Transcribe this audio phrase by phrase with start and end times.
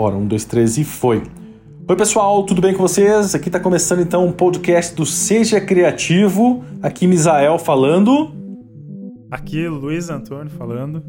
[0.00, 1.22] Bora, um, dois, três e foi.
[1.86, 3.34] Oi, pessoal, tudo bem com vocês?
[3.34, 6.64] Aqui está começando então um podcast do Seja Criativo.
[6.82, 8.30] Aqui, Misael falando.
[9.30, 11.04] Aqui, Luiz Antônio falando.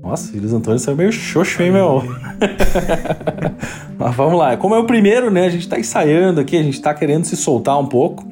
[0.00, 2.04] Nossa, Luiz Antônio saiu meio xoxo, hein, meu?
[3.98, 4.56] Mas vamos lá.
[4.56, 5.46] Como é o primeiro, né?
[5.46, 8.24] A gente está ensaiando aqui, a gente está querendo se soltar um pouco.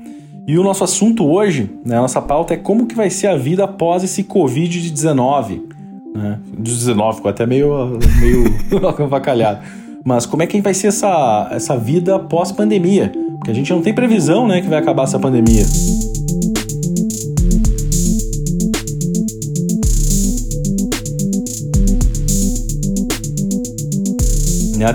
[0.47, 3.37] E o nosso assunto hoje, né, a nossa pauta é como que vai ser a
[3.37, 5.78] vida após esse Covid-19
[6.15, 6.39] né?
[6.57, 8.45] Dos 19, ficou até meio, meio
[9.05, 9.61] avacalhado.
[10.05, 13.13] Mas como é que vai ser essa, essa vida pós-pandemia?
[13.37, 15.65] Porque a gente não tem previsão né, que vai acabar essa pandemia.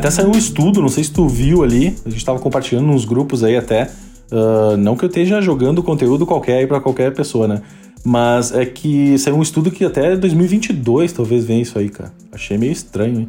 [0.03, 3.05] Até saiu um estudo, não sei se tu viu ali, a gente estava compartilhando nos
[3.05, 3.89] grupos aí até.
[4.29, 7.61] Uh, não que eu esteja jogando conteúdo qualquer aí para qualquer pessoa, né?
[8.05, 12.13] Mas é que saiu um estudo que até 2022 talvez venha isso aí, cara.
[12.31, 13.27] Achei meio estranho, hein?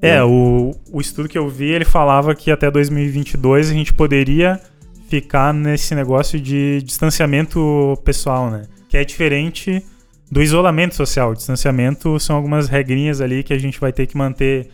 [0.00, 4.60] É, o, o estudo que eu vi, ele falava que até 2022 a gente poderia
[5.08, 8.62] ficar nesse negócio de distanciamento pessoal, né?
[8.88, 9.82] Que é diferente
[10.30, 11.30] do isolamento social.
[11.30, 14.68] O distanciamento são algumas regrinhas ali que a gente vai ter que manter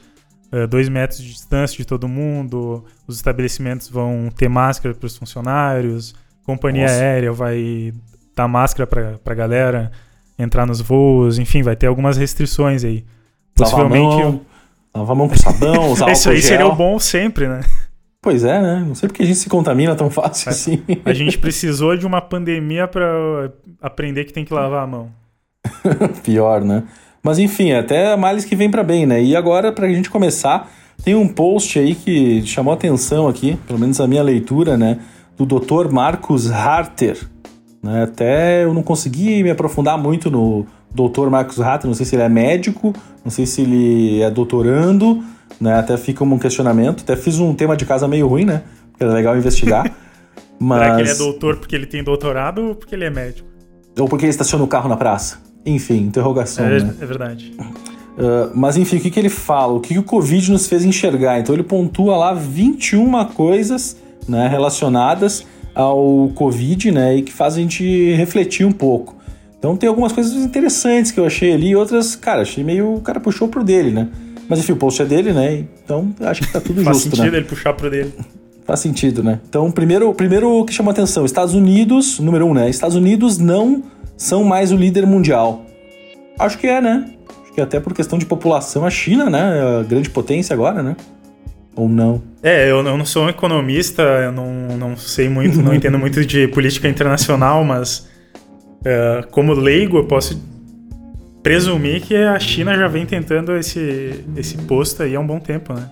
[0.53, 5.17] uh, dois metros de distância de todo mundo, os estabelecimentos vão ter máscara para os
[5.17, 6.15] funcionários,
[6.45, 6.95] companhia Nossa.
[6.95, 7.93] aérea vai
[8.41, 9.91] dar máscara pra, pra galera
[10.39, 13.05] entrar nos voos, enfim, vai ter algumas restrições aí.
[13.55, 14.07] Possivelmente.
[14.07, 14.41] Lavar a mão,
[14.95, 17.61] lavar a mão com sabão, usar Isso aí seria o bom sempre, né?
[18.23, 18.85] Pois é, né?
[18.87, 20.83] Não sei porque a gente se contamina tão fácil assim.
[21.05, 25.11] A gente precisou de uma pandemia para aprender que tem que lavar a mão.
[26.23, 26.85] Pior, né?
[27.23, 29.23] Mas enfim, até males que vem para bem, né?
[29.23, 30.71] E agora, pra gente começar,
[31.03, 34.99] tem um post aí que chamou atenção aqui, pelo menos a minha leitura, né?
[35.37, 35.91] Do Dr.
[35.91, 37.17] Marcos Harter,
[37.83, 38.03] né?
[38.05, 41.29] Até eu não consegui me aprofundar muito no Dr.
[41.31, 42.93] Marcos Rato, não sei se ele é médico,
[43.25, 45.23] não sei se ele é doutorando,
[45.61, 45.79] né?
[45.79, 47.03] Até fica um questionamento.
[47.03, 48.63] Até fiz um tema de casa meio ruim, né?
[48.91, 49.91] Porque era legal investigar.
[50.59, 50.83] Mas...
[50.83, 53.49] Será que ele é doutor porque ele tem doutorado ou porque ele é médico?
[53.99, 55.39] Ou porque ele estaciona o carro na praça?
[55.65, 56.67] Enfim, interrogação.
[56.67, 56.95] É, né?
[57.01, 57.55] é verdade.
[57.59, 59.73] Uh, mas enfim, o que, que ele fala?
[59.73, 61.41] O que, que o Covid nos fez enxergar?
[61.41, 63.97] Então ele pontua lá 21 coisas
[64.29, 67.17] né, relacionadas ao Covid, né?
[67.17, 69.17] E que faz a gente refletir um pouco.
[69.59, 72.95] Então tem algumas coisas interessantes que eu achei ali, outras, cara, achei meio.
[72.95, 74.09] O cara puxou pro dele, né?
[74.49, 75.65] Mas enfim, o post é dele, né?
[75.85, 77.11] Então acho que tá tudo Faz justo.
[77.11, 77.39] Faz sentido né?
[77.39, 78.13] ele puxar pro dele.
[78.65, 79.41] Faz sentido, né?
[79.49, 82.71] Então, primeiro, primeiro que chamou atenção: Estados Unidos, número um, né?
[82.71, 83.83] Estados Unidos não
[84.17, 85.65] são mais o líder mundial.
[86.39, 87.11] Acho que é, né?
[87.43, 89.59] Acho que até por questão de população, a China, né?
[89.59, 90.97] É a grande potência agora, né?
[91.81, 92.21] Ou não?
[92.43, 96.47] É, eu, não sou um economista, eu não, não sei muito, não entendo muito de
[96.49, 98.07] política internacional, mas
[98.85, 100.39] é, como leigo eu posso
[101.43, 105.73] presumir que a China já vem tentando esse, esse posto aí há um bom tempo,
[105.73, 105.91] né?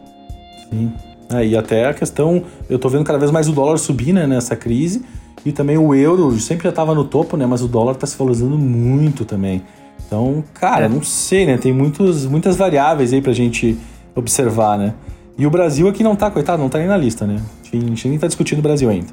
[0.68, 0.92] Sim.
[1.32, 4.26] É, e até a questão, eu tô vendo cada vez mais o dólar subir, né,
[4.26, 5.02] nessa crise,
[5.42, 8.18] e também o euro sempre já estava no topo, né, mas o dólar está se
[8.18, 9.62] valorizando muito também.
[10.06, 10.88] Então, cara, é.
[10.88, 13.74] não sei, né, tem muitos, muitas variáveis aí pra gente
[14.14, 14.92] observar, né.
[15.38, 17.40] E o Brasil aqui não tá, coitado, não tá nem na lista, né?
[17.72, 19.06] A gente nem tá discutindo o Brasil ainda.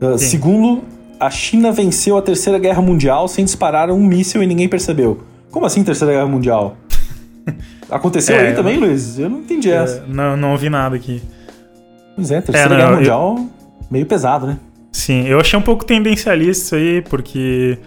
[0.00, 0.82] Uh, segundo,
[1.20, 5.22] a China venceu a Terceira Guerra Mundial sem disparar um míssil e ninguém percebeu.
[5.50, 6.74] Como assim Terceira Guerra Mundial?
[7.90, 8.80] Aconteceu é, aí também, eu...
[8.80, 9.18] Luiz?
[9.18, 10.04] Eu não entendi é, essa.
[10.08, 11.20] Não, não ouvi nada aqui.
[12.16, 13.50] Pois é, Terceira é, não, Guerra Mundial, eu...
[13.90, 14.58] meio pesado, né?
[14.90, 17.78] Sim, eu achei um pouco tendencialista isso aí, porque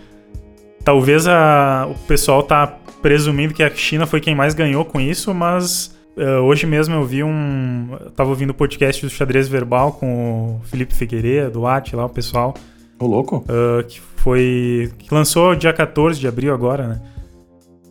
[0.83, 2.67] talvez a, o pessoal tá
[3.01, 7.05] presumindo que a China foi quem mais ganhou com isso, mas Uh, hoje mesmo eu
[7.05, 7.97] vi um.
[7.99, 12.05] Eu tava ouvindo o podcast do Xadrez Verbal com o Felipe Figueiredo, do At, lá,
[12.05, 12.53] o pessoal.
[12.99, 13.45] Ô, louco.
[13.47, 14.91] Uh, que foi.
[14.99, 17.01] que lançou dia 14 de abril agora, né?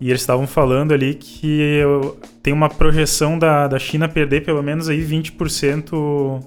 [0.00, 1.82] E eles estavam falando ali que
[2.42, 6.42] tem uma projeção da, da China perder pelo menos aí 20%.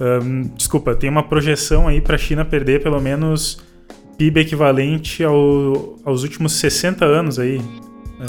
[0.00, 3.62] Um, desculpa, tem uma projeção aí para a China perder pelo menos
[4.16, 7.60] PIB equivalente ao, aos últimos 60 anos aí.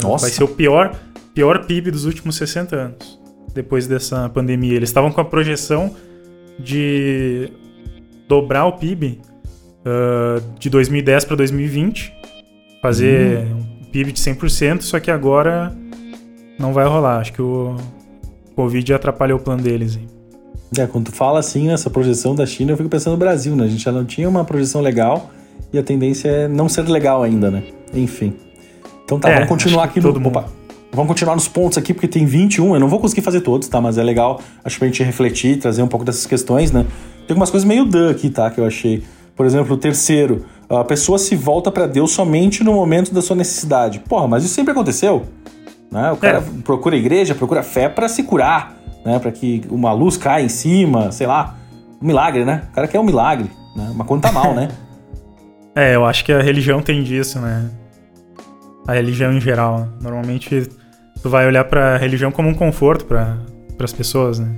[0.02, 0.26] Nossa.
[0.26, 0.94] Vai ser o pior
[1.36, 3.20] pior PIB dos últimos 60 anos,
[3.54, 4.74] depois dessa pandemia.
[4.74, 5.94] Eles estavam com a projeção
[6.58, 7.52] de
[8.26, 9.20] dobrar o PIB
[9.84, 12.10] uh, de 2010 para 2020,
[12.80, 13.58] fazer uhum.
[13.58, 15.76] um PIB de 100%, só que agora
[16.58, 17.18] não vai rolar.
[17.18, 17.76] Acho que o
[18.54, 19.96] Covid atrapalhou o plano deles.
[19.96, 20.06] Hein?
[20.78, 23.64] É, quando tu fala assim, essa projeção da China, eu fico pensando no Brasil, né?
[23.64, 25.30] A gente já não tinha uma projeção legal
[25.70, 27.62] e a tendência é não ser legal ainda, né?
[27.92, 28.32] Enfim.
[29.04, 30.08] Então tá, é, vamos continuar aqui no.
[30.26, 30.55] Opa,
[30.92, 32.74] Vamos continuar nos pontos aqui, porque tem 21.
[32.74, 33.80] Eu não vou conseguir fazer todos, tá?
[33.80, 36.86] Mas é legal, acho pra gente refletir, trazer um pouco dessas questões, né?
[37.26, 38.50] Tem algumas coisas meio dan aqui, tá?
[38.50, 39.02] Que eu achei.
[39.34, 40.46] Por exemplo, o terceiro.
[40.68, 44.00] A pessoa se volta para Deus somente no momento da sua necessidade.
[44.00, 45.24] Porra, mas isso sempre aconteceu.
[45.90, 46.10] Né?
[46.12, 46.62] O cara é.
[46.62, 48.76] procura igreja, procura fé para se curar.
[49.04, 49.18] né?
[49.18, 51.56] Para que uma luz caia em cima, sei lá.
[52.00, 52.62] Um milagre, né?
[52.70, 53.92] O cara quer um milagre, né?
[53.94, 54.68] Mas quando tá mal, né?
[55.78, 57.68] É, eu acho que a religião tem disso, né?
[58.86, 59.88] A religião em geral.
[60.00, 60.68] Normalmente
[61.22, 63.38] tu vai olhar pra religião como um conforto para
[63.80, 64.48] as pessoas, né?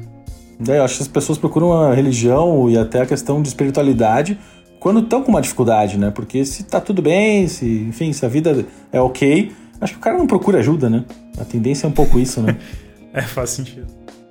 [0.69, 4.38] É, eu acho que as pessoas procuram a religião e até a questão de espiritualidade
[4.80, 6.10] quando estão com uma dificuldade, né?
[6.10, 10.02] Porque se tá tudo bem, se, enfim, se a vida é ok, acho que o
[10.02, 11.04] cara não procura ajuda, né?
[11.38, 12.56] A tendência é um pouco isso, né?
[13.12, 13.86] é, faz sentido.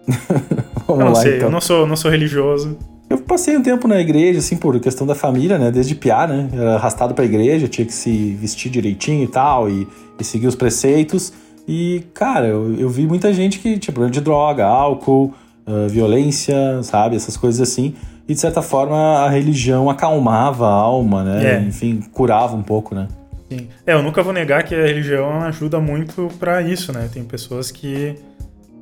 [0.88, 1.48] Vamos eu não lá, sei, então.
[1.48, 2.78] eu não sou, não sou religioso.
[3.10, 5.72] Eu passei um tempo na igreja, assim, por questão da família, né?
[5.72, 6.50] Desde piar, né?
[6.52, 9.88] Era arrastado pra igreja, tinha que se vestir direitinho e tal, e,
[10.20, 11.32] e seguir os preceitos.
[11.68, 15.34] E, cara, eu, eu, vi muita gente que tinha problema de droga, álcool,
[15.66, 17.16] uh, violência, sabe?
[17.16, 17.96] Essas coisas assim.
[18.28, 21.56] E, de certa forma, a religião acalmava a alma, né?
[21.56, 21.60] É.
[21.62, 23.08] Enfim, curava um pouco, né?
[23.50, 23.70] Sim.
[23.86, 27.10] É, eu nunca vou negar que a religião ajuda muito para isso, né?
[27.14, 28.16] Tem pessoas que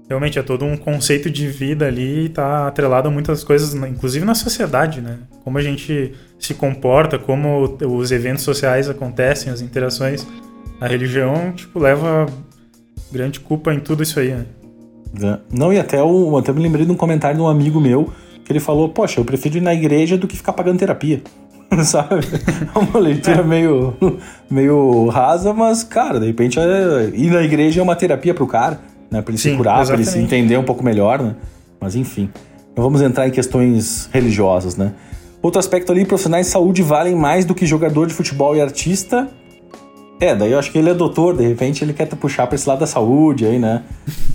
[0.07, 4.25] realmente é todo um conceito de vida ali e tá atrelado a muitas coisas, inclusive
[4.25, 5.19] na sociedade, né?
[5.43, 10.25] Como a gente se comporta, como os eventos sociais acontecem, as interações.
[10.79, 12.25] A religião, tipo, leva
[13.11, 14.45] grande culpa em tudo isso aí, né?
[15.21, 15.39] É.
[15.51, 18.11] Não, e até, o, até me lembrei de um comentário de um amigo meu
[18.43, 21.21] que ele falou: Poxa, eu prefiro ir na igreja do que ficar pagando terapia.
[21.83, 22.25] Sabe?
[22.75, 23.43] É uma leitura é.
[23.43, 23.95] meio,
[24.51, 28.79] meio rasa, mas, cara, de repente é, ir na igreja é uma terapia pro cara
[29.15, 29.21] né?
[29.21, 31.35] Para ele Sim, se curar, para ele se entender um pouco melhor, né?
[31.79, 32.29] Mas enfim,
[32.75, 34.93] não vamos entrar em questões religiosas, né?
[35.41, 39.29] Outro aspecto ali, profissionais de saúde valem mais do que jogador de futebol e artista.
[40.19, 42.55] É, daí eu acho que ele é doutor, de repente ele quer te puxar para
[42.55, 43.83] esse lado da saúde aí, né?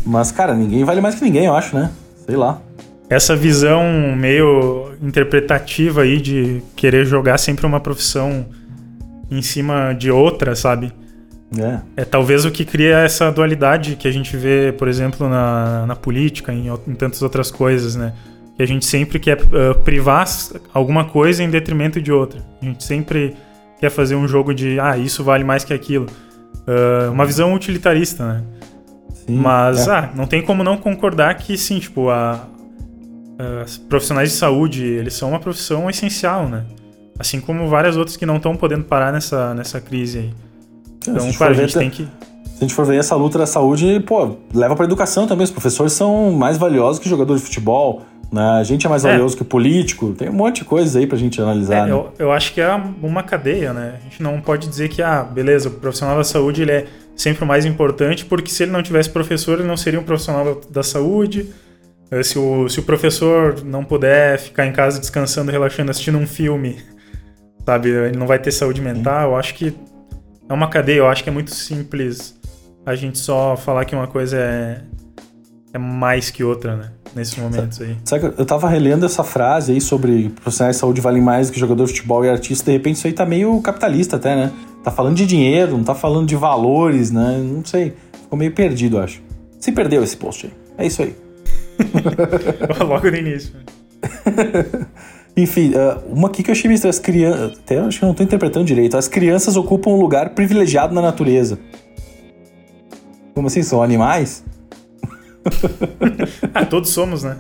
[0.07, 1.91] Mas, cara, ninguém vale mais que ninguém, eu acho, né?
[2.27, 2.61] Sei lá.
[3.09, 3.83] Essa visão
[4.17, 8.47] meio interpretativa aí de querer jogar sempre uma profissão
[9.31, 10.93] em cima de outra, sabe?
[11.59, 12.03] É.
[12.03, 15.97] é talvez o que cria essa dualidade que a gente vê, por exemplo, na, na
[15.97, 18.13] política, em, em tantas outras coisas, né?
[18.57, 20.27] Que a gente sempre quer uh, privar
[20.73, 22.41] alguma coisa em detrimento de outra.
[22.63, 23.35] A gente sempre
[23.81, 26.07] quer fazer um jogo de, ah, isso vale mais que aquilo.
[26.07, 28.45] Uh, uma visão utilitarista, né?
[29.27, 29.91] Sim, Mas, é.
[29.91, 32.35] ah, não tem como não concordar que, sim, tipo, a,
[33.39, 36.65] a, profissionais de saúde, eles são uma profissão essencial, né?
[37.19, 40.35] Assim como várias outras que não estão podendo parar nessa, nessa crise aí.
[41.03, 42.05] Então, a gente tem que.
[42.05, 45.45] Se a gente for ver essa luta da saúde, pô, leva pra educação também.
[45.45, 48.03] Os professores são mais valiosos que jogadores de futebol.
[48.31, 48.43] Né?
[48.43, 49.11] A gente é mais é.
[49.11, 50.13] valioso que político.
[50.13, 51.79] Tem um monte de coisas aí pra gente analisar.
[51.79, 51.91] É, né?
[51.91, 52.71] eu, eu acho que é
[53.03, 53.95] uma cadeia, né?
[53.99, 56.87] A gente não pode dizer que, ah, beleza, o profissional da saúde ele é
[57.17, 60.61] sempre o mais importante, porque se ele não tivesse professor, ele não seria um profissional
[60.71, 61.49] da saúde.
[62.11, 66.27] Eh, se o, se o professor não puder ficar em casa descansando, relaxando, assistindo um
[66.27, 66.79] filme,
[67.65, 69.31] sabe, ele não vai ter saúde mental.
[69.31, 69.75] Eu acho que
[70.51, 72.39] é uma cadeia, eu acho que é muito simples
[72.85, 74.83] a gente só falar que uma coisa é,
[75.73, 76.91] é mais que outra, né?
[77.15, 77.97] Nesses momentos aí.
[78.05, 81.61] Sabe eu tava relendo essa frase aí sobre profissionais de saúde valem mais do que
[81.61, 84.53] jogador de futebol e artista, de repente isso aí tá meio capitalista até, né?
[84.83, 87.39] Tá falando de dinheiro, não tá falando de valores, né?
[87.45, 87.95] Não sei.
[88.23, 89.23] Ficou meio perdido, eu acho.
[89.59, 90.53] Se perdeu esse post aí.
[90.79, 91.15] É isso aí.
[92.87, 93.55] Logo no início.
[95.43, 97.59] Enfim, uh, uma aqui que eu achei meio as crianças.
[97.59, 98.97] Até acho que eu não estou interpretando direito.
[98.97, 101.59] As crianças ocupam um lugar privilegiado na natureza.
[103.35, 103.63] Como assim?
[103.63, 104.45] São animais?
[106.53, 107.37] ah, todos somos, né?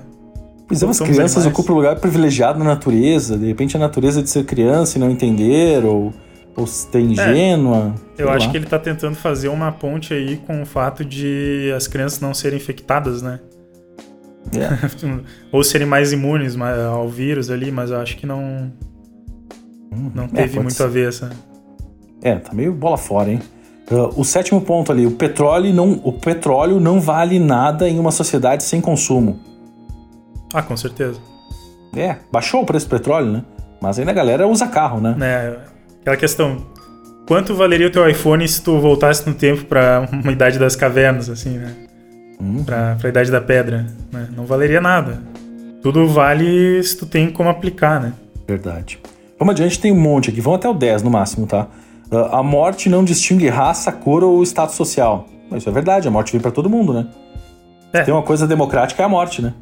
[0.66, 1.58] Pois é, as crianças animais.
[1.58, 3.36] ocupam um lugar privilegiado na natureza.
[3.36, 6.12] De repente a natureza é de ser criança e não entender, ou,
[6.56, 7.94] ou ser ingênua.
[8.16, 8.52] É, eu acho lá.
[8.52, 12.32] que ele está tentando fazer uma ponte aí com o fato de as crianças não
[12.32, 13.40] serem infectadas, né?
[14.52, 14.78] Yeah.
[15.52, 18.72] Ou serem mais imunes ao vírus ali, mas eu acho que não.
[19.92, 20.82] Hum, não é, teve é, muito ser.
[20.82, 21.30] a ver essa.
[22.22, 23.40] É, tá meio bola fora, hein?
[23.90, 28.12] Uh, o sétimo ponto ali, o petróleo, não, o petróleo não vale nada em uma
[28.12, 29.40] sociedade sem consumo.
[30.54, 31.18] Ah, com certeza.
[31.96, 33.44] É, baixou o preço do petróleo, né?
[33.80, 35.16] Mas ainda a galera usa carro, né?
[35.20, 35.58] É,
[36.00, 36.64] aquela questão.
[37.26, 41.28] Quanto valeria o teu iPhone se tu voltasse no tempo para uma idade das cavernas,
[41.28, 41.74] assim, né?
[42.40, 42.64] Hum.
[42.64, 43.86] Pra, pra Idade da Pedra.
[44.12, 44.28] Né?
[44.36, 45.22] Não valeria nada.
[45.82, 48.12] Tudo vale se tu tem como aplicar, né?
[48.46, 48.98] Verdade.
[49.38, 50.40] Vamos adiante, tem um monte aqui.
[50.40, 51.66] Vamos até o 10 no máximo, tá?
[52.10, 55.26] Uh, a morte não distingue raça, cor ou status social.
[55.56, 57.06] Isso é verdade, a morte vem para todo mundo, né?
[57.92, 58.02] É.
[58.02, 59.54] Tem uma coisa democrática é a morte, né?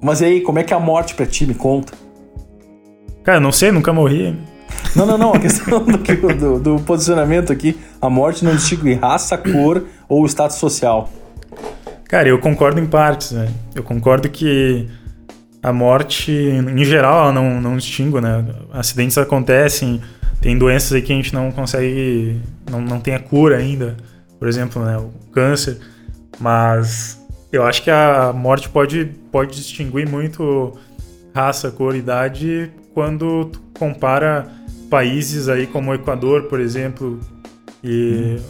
[0.00, 1.46] Mas e aí, como é que é a morte pra ti?
[1.46, 1.92] Me conta.
[3.22, 4.36] Cara, não sei, nunca morri.
[4.94, 5.32] Não, não, não.
[5.34, 5.98] A questão do,
[6.34, 11.08] do, do posicionamento aqui, a morte não distingue raça, cor ou status social.
[12.08, 13.48] Cara, eu concordo em partes, né?
[13.74, 14.88] Eu concordo que
[15.62, 18.44] a morte, em geral, ela não, não distingue, né?
[18.72, 20.00] Acidentes acontecem,
[20.40, 23.96] tem doenças aí que a gente não consegue, não, não tem a cura ainda,
[24.38, 24.96] por exemplo, né?
[24.96, 25.78] O câncer.
[26.38, 27.20] Mas
[27.52, 30.78] Eu acho que a morte pode, pode distinguir muito
[31.34, 34.46] raça, cor, idade quando tu compara
[34.90, 37.20] países aí como o Equador, por exemplo,
[37.82, 38.42] e hum.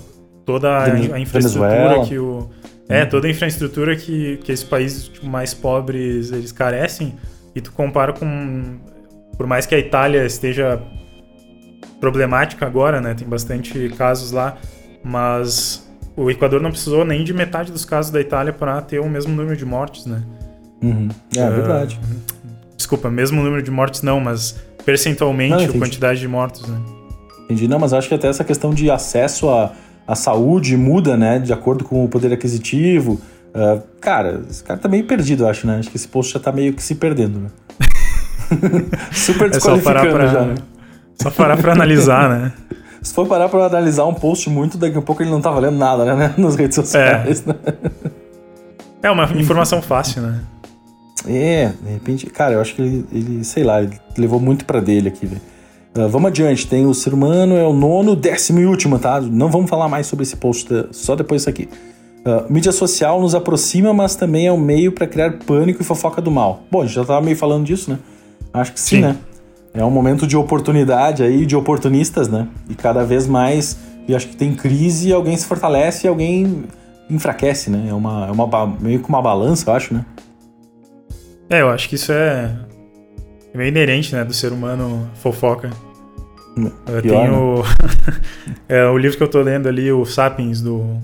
[0.44, 2.06] toda a, a infraestrutura Venezuela.
[2.06, 2.50] que o
[2.88, 7.14] é, toda a infraestrutura que, que esses países tipo, mais pobres eles carecem,
[7.54, 8.78] e tu compara com
[9.36, 10.80] por mais que a Itália esteja
[12.00, 13.14] problemática agora, né?
[13.14, 14.56] Tem bastante casos lá,
[15.04, 19.08] mas o Equador não precisou nem de metade dos casos da Itália para ter o
[19.08, 20.22] mesmo número de mortes, né?
[20.82, 21.08] Uhum.
[21.36, 22.00] É, uh, verdade.
[22.76, 26.78] Desculpa, mesmo número de mortes não, mas percentualmente não, a quantidade de mortos, né?
[27.44, 27.68] Entendi.
[27.68, 29.72] Não, mas acho que até essa questão de acesso à,
[30.06, 31.38] à saúde muda, né?
[31.38, 33.20] De acordo com o poder aquisitivo.
[33.54, 35.78] Uh, cara, esse cara tá meio perdido, eu acho, né?
[35.78, 37.48] Acho que esse post já tá meio que se perdendo, né?
[39.12, 40.54] Super desqualificando é pra, já, né?
[41.20, 42.52] Só parar pra analisar, né?
[43.02, 45.78] Se for parar pra analisar um post muito, daqui a pouco ele não tá valendo
[45.78, 46.34] nada, né?
[46.38, 47.48] Nas redes sociais, é.
[47.48, 47.54] né?
[49.02, 50.40] É uma informação fácil, né?
[51.26, 54.80] É, de repente, cara, eu acho que ele, ele sei lá, ele levou muito para
[54.80, 55.40] dele aqui, velho.
[55.96, 59.20] Uh, vamos adiante, tem o ser humano, é o nono, décimo e último, tá?
[59.20, 61.68] Não vamos falar mais sobre esse post, só depois disso aqui.
[62.26, 66.20] Uh, mídia social nos aproxima, mas também é um meio para criar pânico e fofoca
[66.20, 66.64] do mal.
[66.70, 67.98] Bom, a gente já tava meio falando disso, né?
[68.52, 69.02] Acho que sim, sim.
[69.02, 69.16] né?
[69.72, 72.48] É um momento de oportunidade aí, de oportunistas, né?
[72.68, 76.64] E cada vez mais, e acho que tem crise, alguém se fortalece e alguém
[77.08, 77.86] enfraquece, né?
[77.88, 80.04] É uma, é uma meio que uma balança, eu acho, né?
[81.48, 82.54] É, eu acho que isso é
[83.54, 85.70] meio inerente, né, do ser humano fofoca.
[86.86, 88.20] Eu tenho né?
[88.68, 91.00] é, o livro que eu tô lendo ali, o Sapiens do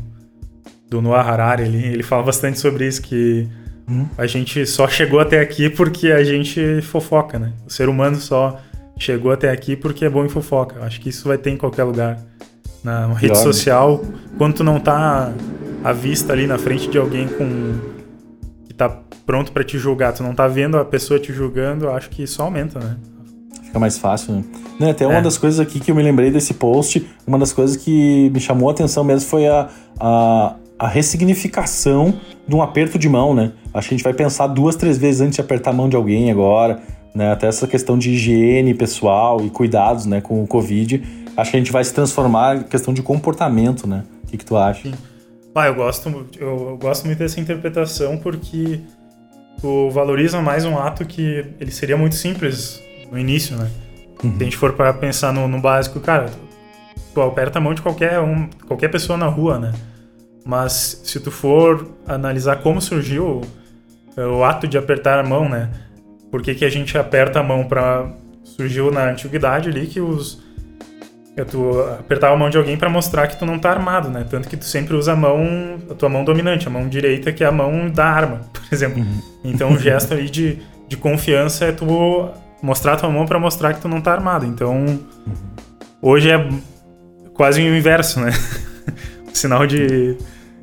[0.92, 3.49] do Noah Harari, ele, ele fala bastante sobre isso que
[3.88, 4.06] hum.
[4.18, 7.52] a gente só chegou até aqui porque a gente fofoca, né?
[7.66, 8.61] O ser humano só
[8.99, 10.76] chegou até aqui porque é bom em fofoca.
[10.76, 12.18] Eu acho que isso vai ter em qualquer lugar.
[12.85, 13.42] Na rede Pior, né?
[13.42, 14.04] social,
[14.37, 15.32] quando tu não tá
[15.85, 17.78] à vista ali na frente de alguém com
[18.66, 18.88] que tá
[19.25, 22.42] pronto para te julgar, tu não tá vendo a pessoa te julgando, acho que isso
[22.42, 22.97] aumenta, né?
[23.73, 24.45] Fica mais fácil, né?
[24.79, 25.07] Não, até é.
[25.07, 28.38] uma das coisas aqui que eu me lembrei desse post, uma das coisas que me
[28.38, 29.67] chamou a atenção mesmo foi a,
[29.99, 32.12] a, a ressignificação
[32.47, 33.52] de um aperto de mão, né?
[33.73, 35.97] Acho que a gente vai pensar duas, três vezes antes de apertar a mão de
[35.97, 36.83] alguém agora,
[37.14, 37.33] né?
[37.33, 41.02] Até essa questão de higiene pessoal e cuidados, né, com o Covid.
[41.35, 44.05] Acho que a gente vai se transformar em questão de comportamento, né?
[44.23, 44.83] O que, que tu acha?
[44.83, 44.95] Sim.
[45.55, 48.81] Ah, eu gosto, eu, eu gosto muito dessa interpretação porque
[49.62, 53.71] tu valoriza mais um ato que ele seria muito simples no início, né?
[54.25, 54.31] Uhum.
[54.33, 56.31] Se a gente for para pensar no, no, básico, cara,
[57.12, 59.73] tu aperta a mão de qualquer, um, qualquer pessoa na rua, né?
[60.45, 63.42] Mas se tu for analisar como surgiu
[64.16, 65.71] o, o ato de apertar a mão, né?
[66.31, 68.11] Por que, que a gente aperta a mão para
[68.42, 70.42] surgiu na antiguidade ali que os
[71.37, 74.26] é tu apertar a mão de alguém para mostrar que tu não tá armado, né?
[74.28, 77.42] Tanto que tu sempre usa a mão, a tua mão dominante, a mão direita, que
[77.42, 79.00] é a mão da arma, por exemplo.
[79.00, 79.23] Uhum.
[79.45, 81.87] Então o gesto aí de, de confiança é tu
[82.62, 84.47] mostrar a tua mão para mostrar que tu não tá armado.
[84.47, 84.99] Então uhum.
[86.00, 86.49] hoje é
[87.35, 88.31] quase o inverso, né?
[89.31, 90.16] o sinal de,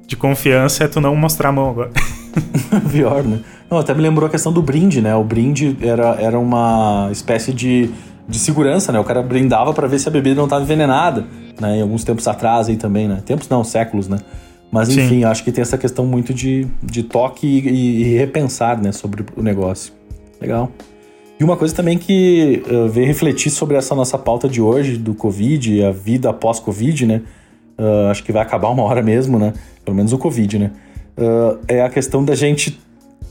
[0.07, 1.91] de confiança é tu não mostrar a mão agora.
[2.91, 3.39] Pior, né?
[3.69, 5.15] Não, até me lembrou a questão do brinde, né?
[5.15, 7.91] O brinde era, era uma espécie de
[8.29, 8.99] de segurança, né?
[8.99, 11.25] O cara brindava para ver se a bebida não estava envenenada,
[11.59, 11.77] né?
[11.77, 13.23] Em alguns tempos atrás aí também, né?
[13.25, 14.19] Tempos não, séculos, né?
[14.71, 15.23] Mas enfim, Sim.
[15.23, 18.91] acho que tem essa questão muito de, de toque e, e, repensar, né?
[18.91, 19.91] Sobre o negócio.
[20.39, 20.71] Legal.
[21.39, 25.13] E uma coisa também que uh, veio refletir sobre essa nossa pauta de hoje, do
[25.13, 27.21] Covid, a vida após Covid, né?
[27.77, 29.53] Uh, acho que vai acabar uma hora mesmo, né?
[29.85, 30.71] Pelo menos o Covid, né?
[31.17, 32.77] Uh, é a questão da gente.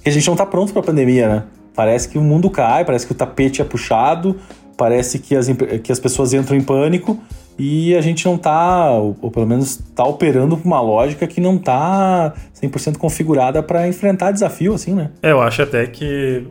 [0.02, 1.42] que a gente não tá pronto pra pandemia, né?
[1.74, 4.36] Parece que o mundo cai, parece que o tapete é puxado,
[4.74, 5.46] parece que as,
[5.82, 7.18] que as pessoas entram em pânico
[7.58, 11.42] e a gente não está, ou, ou, pelo menos está operando com uma lógica que
[11.42, 15.10] não está 100% configurada para enfrentar desafio, assim, né?
[15.22, 16.46] É, eu acho até que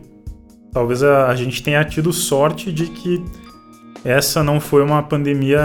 [0.71, 3.23] talvez a, a, gente tenha tido sorte de que
[4.03, 5.61] essa não foi uma pandemia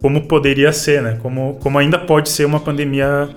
[0.00, 1.18] como poderia ser, né?
[1.22, 3.28] Como, como ainda pode ser uma pandemia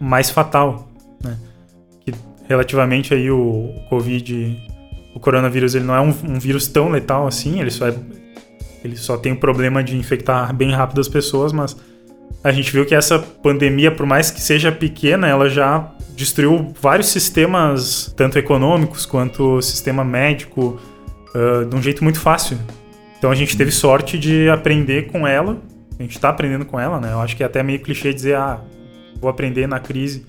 [0.00, 0.88] mais fatal,
[1.22, 1.38] né?
[2.00, 2.12] Que
[2.48, 4.56] relativamente aí o Covid
[5.14, 7.94] o coronavírus ele não é um, um, vírus tão letal assim, ele só, é,
[8.82, 11.76] ele só tem o problema de infectar bem rápido as pessoas, mas
[12.42, 17.08] a gente viu que essa pandemia, por mais que seja pequena, ela já destruiu vários
[17.08, 20.78] sistemas, tanto econômicos quanto sistema médico,
[21.34, 22.58] uh, de um jeito muito fácil.
[23.18, 25.60] Então a gente teve sorte de aprender com ela,
[25.98, 27.12] a gente está aprendendo com ela, né?
[27.12, 28.60] Eu acho que é até meio clichê dizer, ah,
[29.20, 30.26] vou aprender na crise,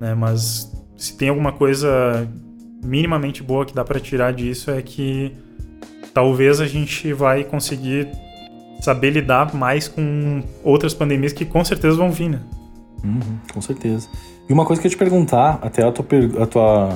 [0.00, 0.14] né?
[0.14, 2.28] Mas se tem alguma coisa
[2.82, 5.32] minimamente boa que dá para tirar disso é que
[6.12, 8.08] talvez a gente vai conseguir
[8.80, 12.40] saber lidar mais com outras pandemias que com certeza vão vir, né?
[13.02, 14.08] Uhum, com certeza.
[14.48, 16.04] E uma coisa que eu ia te perguntar, até a tua,
[16.42, 16.88] a tua,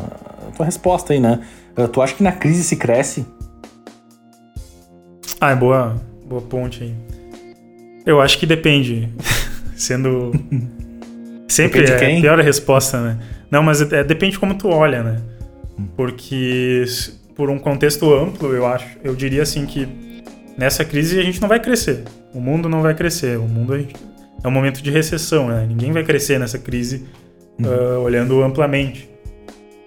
[0.48, 1.40] a tua resposta aí, né?
[1.76, 3.26] Eh, tu acha que na crise se cresce?
[5.40, 6.94] Ah, é boa, boa ponte aí.
[8.04, 9.08] Eu acho que depende.
[9.76, 10.32] Sendo.
[11.48, 13.18] Sempre depende é a pior a resposta, né?
[13.50, 15.22] Não, mas é, depende como tu olha, né?
[15.78, 15.86] Hum.
[15.96, 16.84] Porque
[17.34, 19.88] por um contexto amplo, eu acho, eu diria assim que
[20.58, 22.02] nessa crise a gente não vai crescer.
[22.34, 23.38] O mundo não vai crescer.
[23.38, 25.64] O mundo é um momento de recessão, né?
[25.66, 27.06] Ninguém vai crescer nessa crise
[27.60, 29.08] uh, olhando amplamente.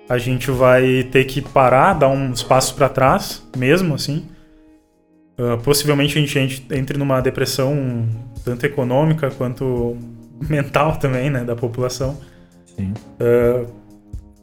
[0.07, 4.25] A gente vai ter que parar, dar uns passos para trás, mesmo assim.
[5.39, 8.05] Uh, possivelmente a gente entre numa depressão
[8.43, 9.95] tanto econômica quanto
[10.49, 12.17] mental também, né, da população.
[12.75, 12.93] Sim.
[13.19, 13.67] Uh,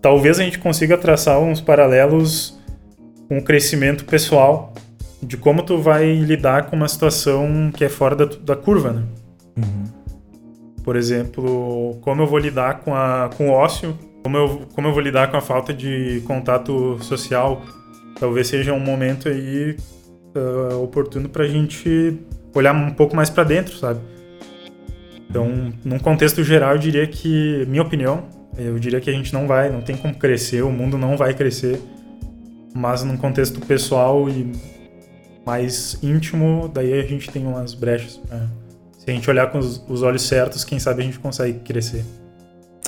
[0.00, 2.58] talvez a gente consiga traçar uns paralelos
[3.28, 4.73] com o crescimento pessoal
[5.23, 9.02] de como tu vai lidar com uma situação que é fora da, da curva, né?
[9.56, 9.85] Uhum.
[10.88, 14.92] Por exemplo, como eu vou lidar com, a, com o ócio, como eu, como eu
[14.95, 17.61] vou lidar com a falta de contato social.
[18.18, 19.76] Talvez seja um momento aí
[20.35, 22.18] uh, oportuno para a gente
[22.54, 24.00] olhar um pouco mais para dentro, sabe?
[25.28, 28.25] Então, num contexto geral, eu diria que, minha opinião,
[28.57, 31.35] eu diria que a gente não vai, não tem como crescer, o mundo não vai
[31.35, 31.78] crescer
[32.75, 34.52] mas num contexto pessoal e
[35.45, 38.18] mais íntimo, daí a gente tem umas brechas.
[38.30, 38.49] Né?
[39.08, 42.04] Se a gente olhar com os, os, olhos certos, quem sabe a gente consegue crescer.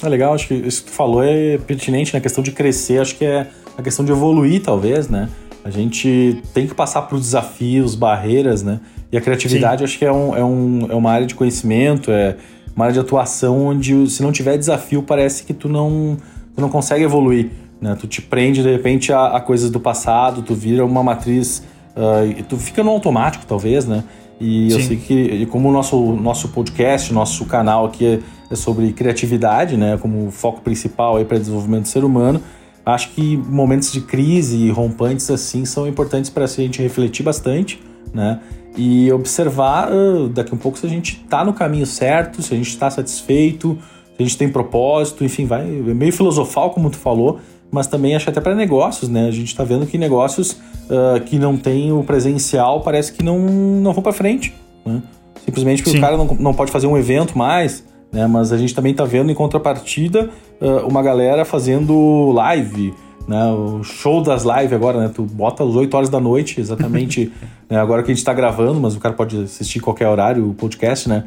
[0.02, 2.22] É legal, acho que isso que tu falou é pertinente na né?
[2.22, 5.30] questão de crescer, acho que é a questão de evoluir, talvez, né?
[5.64, 8.80] A gente tem que passar por desafios, barreiras, né?
[9.10, 9.84] E a criatividade Sim.
[9.84, 12.36] acho que é, um, é, um, é uma área de conhecimento, é
[12.76, 16.18] uma área de atuação onde se não tiver desafio parece que tu não,
[16.54, 17.48] tu não consegue evoluir.
[17.80, 17.96] Né?
[17.98, 21.62] Tu te prende de repente a, a coisas do passado, tu vira uma matriz,
[21.96, 24.04] uh, tu fica no automático talvez, né?
[24.40, 24.76] E Sim.
[24.76, 28.20] eu sei que, como o nosso, nosso podcast, nosso canal aqui é,
[28.50, 29.99] é sobre criatividade, né?
[29.99, 32.40] Como foco principal para desenvolvimento do ser humano,
[32.85, 37.83] acho que momentos de crise rompantes assim são importantes para a gente refletir bastante,
[38.14, 38.40] né?
[38.76, 42.55] E observar uh, daqui a um pouco se a gente está no caminho certo, se
[42.55, 43.76] a gente está satisfeito,
[44.07, 48.16] se a gente tem propósito, enfim, vai é meio filosofal como tu falou, mas também
[48.16, 49.28] acho até para negócios, né?
[49.28, 53.38] A gente está vendo que negócios uh, que não tem o presencial parece que não,
[53.38, 54.54] não vão para frente,
[54.85, 55.02] né?
[55.44, 55.98] Simplesmente porque Sim.
[55.98, 58.26] o cara não, não pode fazer um evento mais, né?
[58.26, 60.30] Mas a gente também está vendo em contrapartida
[60.61, 62.92] uh, uma galera fazendo live,
[63.28, 63.46] né?
[63.52, 65.11] O show das lives agora, né?
[65.14, 67.33] Tu bota às 8 horas da noite, exatamente
[67.70, 67.78] né?
[67.78, 71.09] agora que a gente está gravando, mas o cara pode assistir qualquer horário o podcast,
[71.09, 71.24] né?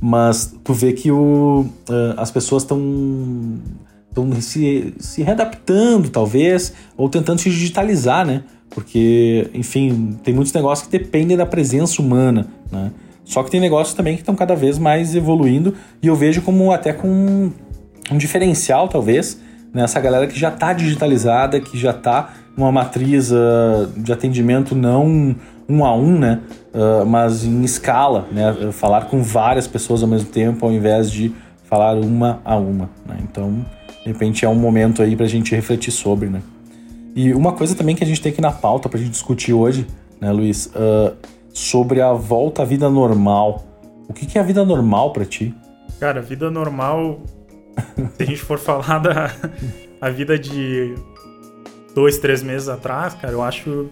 [0.00, 2.78] Mas tu vê que o, uh, as pessoas estão
[4.14, 8.44] estão se, se readaptando, talvez, ou tentando se digitalizar, né?
[8.70, 12.92] Porque, enfim, tem muitos negócios que dependem da presença humana, né?
[13.24, 16.72] Só que tem negócios também que estão cada vez mais evoluindo e eu vejo como
[16.72, 17.50] até com
[18.10, 19.40] um diferencial, talvez,
[19.72, 25.34] nessa galera que já está digitalizada, que já está numa matriz uh, de atendimento não
[25.66, 26.40] um a um, né?
[26.74, 28.70] Uh, mas em escala, né?
[28.72, 31.32] Falar com várias pessoas ao mesmo tempo, ao invés de
[31.64, 32.90] falar uma a uma.
[33.06, 33.16] Né?
[33.22, 33.64] Então,
[34.04, 36.42] de repente é um momento aí pra gente refletir sobre, né?
[37.16, 39.86] E uma coisa também que a gente tem aqui na pauta pra gente discutir hoje,
[40.20, 40.66] né, Luiz?
[40.66, 41.16] Uh,
[41.52, 43.64] sobre a volta à vida normal.
[44.08, 45.54] O que, que é a vida normal para ti?
[45.98, 47.20] Cara, a vida normal,
[48.16, 49.34] se a gente for falar da
[50.00, 50.94] a vida de
[51.94, 53.88] dois, três meses atrás, cara, eu acho.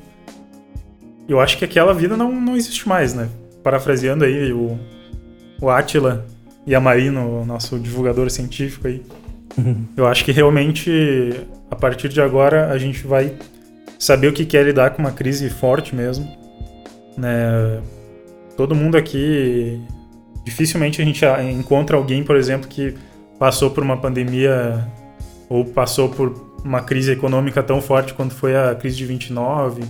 [1.27, 3.31] Eu acho que aquela vida não, não existe mais, né?
[3.63, 4.77] Parafraseando aí o,
[5.61, 6.27] o Atila
[6.67, 9.03] e a Marino, nosso divulgador científico aí.
[9.97, 11.33] Eu acho que realmente,
[11.71, 13.35] a partir de agora, a gente vai
[13.99, 16.29] saber o que é lidar com uma crise forte mesmo.
[17.17, 17.81] Né?
[18.57, 19.81] Todo mundo aqui,
[20.45, 22.95] dificilmente a gente encontra alguém, por exemplo, que
[23.39, 24.87] passou por uma pandemia
[25.49, 29.83] ou passou por uma crise econômica tão forte quanto foi a crise de 29,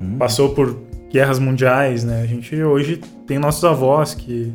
[0.00, 0.18] hum.
[0.18, 0.78] passou por
[1.10, 2.22] guerras mundiais, né?
[2.22, 4.52] A gente hoje tem nossos avós que,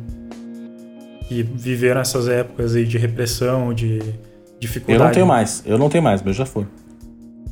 [1.28, 4.00] que viveram essas épocas aí de repressão, de
[4.58, 5.00] dificuldade.
[5.00, 6.66] Eu não tenho mais, eu não tenho mais, mas já foi.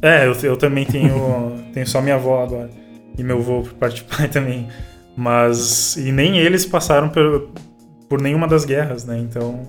[0.03, 2.71] É, eu, eu também tenho, tenho só minha avó agora.
[3.17, 4.69] E meu avô por parte de pai também.
[5.17, 5.97] Mas.
[5.97, 7.49] E nem eles passaram por,
[8.09, 9.19] por nenhuma das guerras, né?
[9.19, 9.63] Então.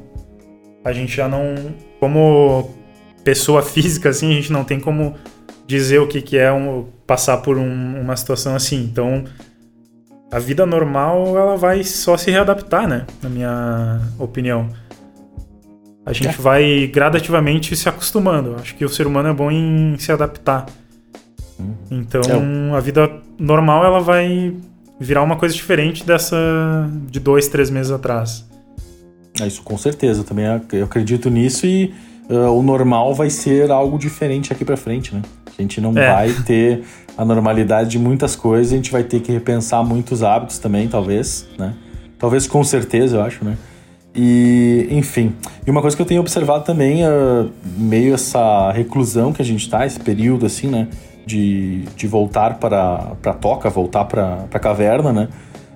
[0.83, 1.55] A gente já não.
[1.99, 2.71] Como
[3.23, 5.15] pessoa física, assim, a gente não tem como
[5.65, 8.83] dizer o que, que é um, passar por um, uma situação assim.
[8.83, 9.23] Então.
[10.29, 13.05] A vida normal, ela vai só se readaptar, né?
[13.23, 14.69] Na minha opinião
[16.07, 16.41] a gente é.
[16.41, 18.55] vai gradativamente se acostumando.
[18.61, 20.65] Acho que o ser humano é bom em se adaptar.
[21.59, 21.73] Hum.
[21.91, 22.21] Então,
[22.73, 22.77] é.
[22.77, 24.53] a vida normal ela vai
[24.97, 28.45] virar uma coisa diferente dessa de dois, três meses atrás.
[29.41, 30.23] É isso, com certeza.
[30.23, 31.93] Também eu acredito nisso e
[32.29, 35.21] uh, o normal vai ser algo diferente aqui para frente, né?
[35.45, 36.13] A gente não é.
[36.13, 36.83] vai ter
[37.17, 41.45] a normalidade de muitas coisas, a gente vai ter que repensar muitos hábitos também, talvez,
[41.57, 41.73] né?
[42.17, 43.57] Talvez com certeza, eu acho, né?
[44.17, 45.35] E, enfim.
[45.65, 49.69] E uma coisa que eu tenho observado também, uh, meio essa reclusão que a gente
[49.69, 50.87] tá, esse período assim, né?
[51.23, 55.27] De, de voltar para a toca, voltar para a caverna, né?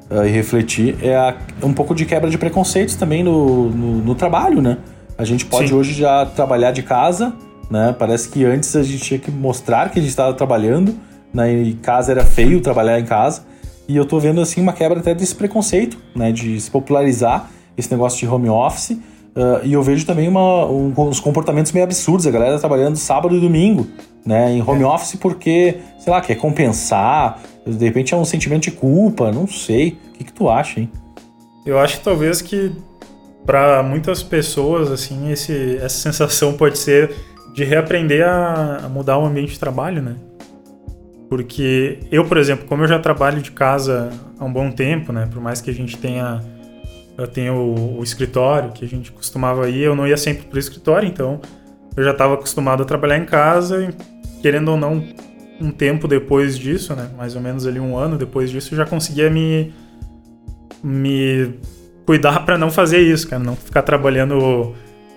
[0.10, 4.16] Uh, e refletir, é a, um pouco de quebra de preconceitos também no, no, no
[4.16, 4.80] trabalho, né?
[5.18, 5.76] A gente pode Sim.
[5.76, 7.34] hoje já trabalhar de casa,
[7.70, 7.96] né?
[7.98, 10.96] Parece que antes a gente tinha que mostrar que a gente estava trabalhando,
[11.32, 11.54] né?
[11.54, 13.44] E casa era feio trabalhar em casa.
[13.88, 16.32] E eu tô vendo assim uma quebra até desse preconceito, né?
[16.32, 18.92] De se popularizar esse negócio de home office.
[18.92, 23.36] Uh, e eu vejo também uma, um, uns comportamentos meio absurdos, a galera trabalhando sábado
[23.36, 23.88] e domingo,
[24.26, 24.86] né, em home é.
[24.86, 29.98] office porque, sei lá, quer compensar, de repente é um sentimento de culpa, não sei.
[30.14, 30.90] O que, que tu acha, hein?
[31.66, 32.74] Eu acho que talvez que
[33.46, 37.16] para muitas pessoas, assim, esse, essa sensação pode ser
[37.54, 40.16] de reaprender a, a mudar o ambiente de trabalho, né?
[41.30, 45.30] Porque eu, por exemplo, como eu já trabalho de casa há um bom tempo, né?
[45.32, 46.42] Por mais que a gente tenha
[47.22, 50.60] eu tenho o, o, escritório que a gente costumava ir, eu não ia sempre pro
[50.60, 51.40] escritório, então
[51.96, 55.04] eu já estava acostumado a trabalhar em casa e, querendo ou não,
[55.60, 58.86] um tempo depois disso, né, mais ou menos ali um ano depois disso, eu já
[58.86, 59.74] conseguia me
[60.84, 61.54] me
[62.06, 64.74] cuidar para não fazer isso, cara, não ficar trabalhando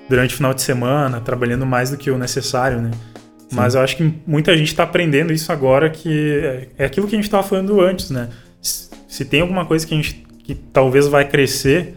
[0.08, 2.90] durante o final de semana, trabalhando mais do que o necessário, né?
[3.48, 3.56] Sim.
[3.56, 7.14] Mas eu acho que muita gente está aprendendo isso agora, que é, é aquilo que
[7.14, 8.28] a gente estava falando antes, né?
[8.60, 11.96] Se tem alguma coisa que a gente que talvez vai crescer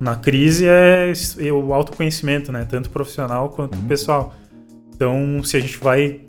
[0.00, 2.66] na crise é, é o autoconhecimento, né?
[2.68, 3.86] Tanto profissional quanto uhum.
[3.86, 4.34] pessoal.
[4.92, 6.22] Então, se a gente vai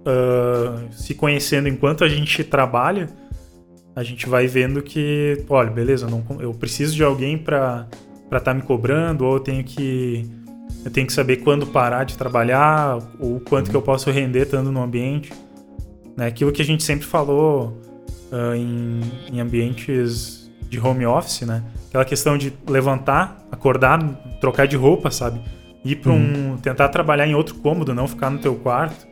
[0.00, 3.08] uh, se conhecendo enquanto a gente trabalha,
[3.96, 7.88] a gente vai vendo que, olha, beleza, eu, não, eu preciso de alguém para
[8.26, 10.30] estar tá me cobrando, ou eu tenho que
[10.84, 13.70] eu tenho que saber quando parar de trabalhar, ou quanto uhum.
[13.70, 15.32] que eu posso render estando no ambiente.
[16.16, 16.26] Né?
[16.26, 17.76] Aquilo que a gente sempre falou
[18.30, 19.00] uh, em,
[19.32, 20.39] em ambientes
[20.70, 21.64] de home office, né?
[21.88, 24.00] Aquela questão de levantar, acordar,
[24.40, 25.40] trocar de roupa, sabe?
[25.84, 26.16] Ir para um.
[26.16, 26.56] Uhum.
[26.58, 29.06] tentar trabalhar em outro cômodo, não ficar no teu quarto.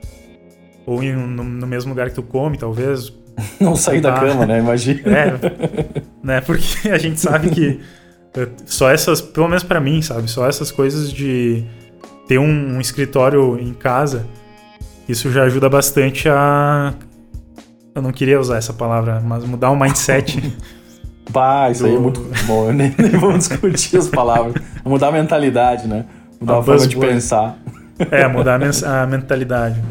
[0.86, 3.12] Ou em, no, no mesmo lugar que tu come, talvez.
[3.60, 4.58] Não sair da cama, né?
[4.58, 5.00] Imagina.
[5.06, 6.40] É, né?
[6.40, 7.80] Porque a gente sabe que
[8.34, 10.28] eh, só essas, pelo menos para mim, sabe?
[10.28, 11.62] Só essas coisas de
[12.26, 14.26] ter um, um, escritório em casa,
[15.08, 16.94] isso já ajuda bastante a.
[17.94, 20.56] Eu não queria usar essa palavra, mas mudar o mindset
[21.30, 21.88] Bah, isso do...
[21.88, 22.72] aí é muito bom.
[22.72, 24.54] Nem, nem vamos discutir as palavras.
[24.84, 26.04] Mudar a mentalidade, né?
[26.40, 27.58] Mudar a, a forma de pensar.
[28.10, 29.82] É, mudar a, mentalidade.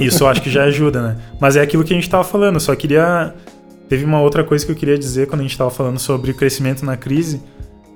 [0.00, 1.16] Isso eu acho que já ajuda, né?
[1.40, 2.58] Mas é aquilo que a gente tava falando.
[2.60, 3.34] Só queria.
[3.88, 6.34] Teve uma outra coisa que eu queria dizer quando a gente tava falando sobre o
[6.34, 7.42] crescimento na crise.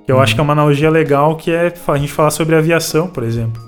[0.05, 0.21] Que eu uhum.
[0.21, 3.61] acho que é uma analogia legal, que é a gente falar sobre aviação, por exemplo.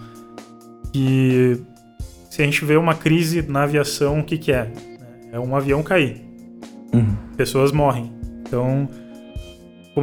[0.92, 1.60] Que
[2.30, 4.72] se a gente vê uma crise na aviação, o que, que é?
[5.32, 6.22] É um avião cair.
[6.94, 7.16] Uhum.
[7.36, 8.12] Pessoas morrem.
[8.54, 8.88] Então,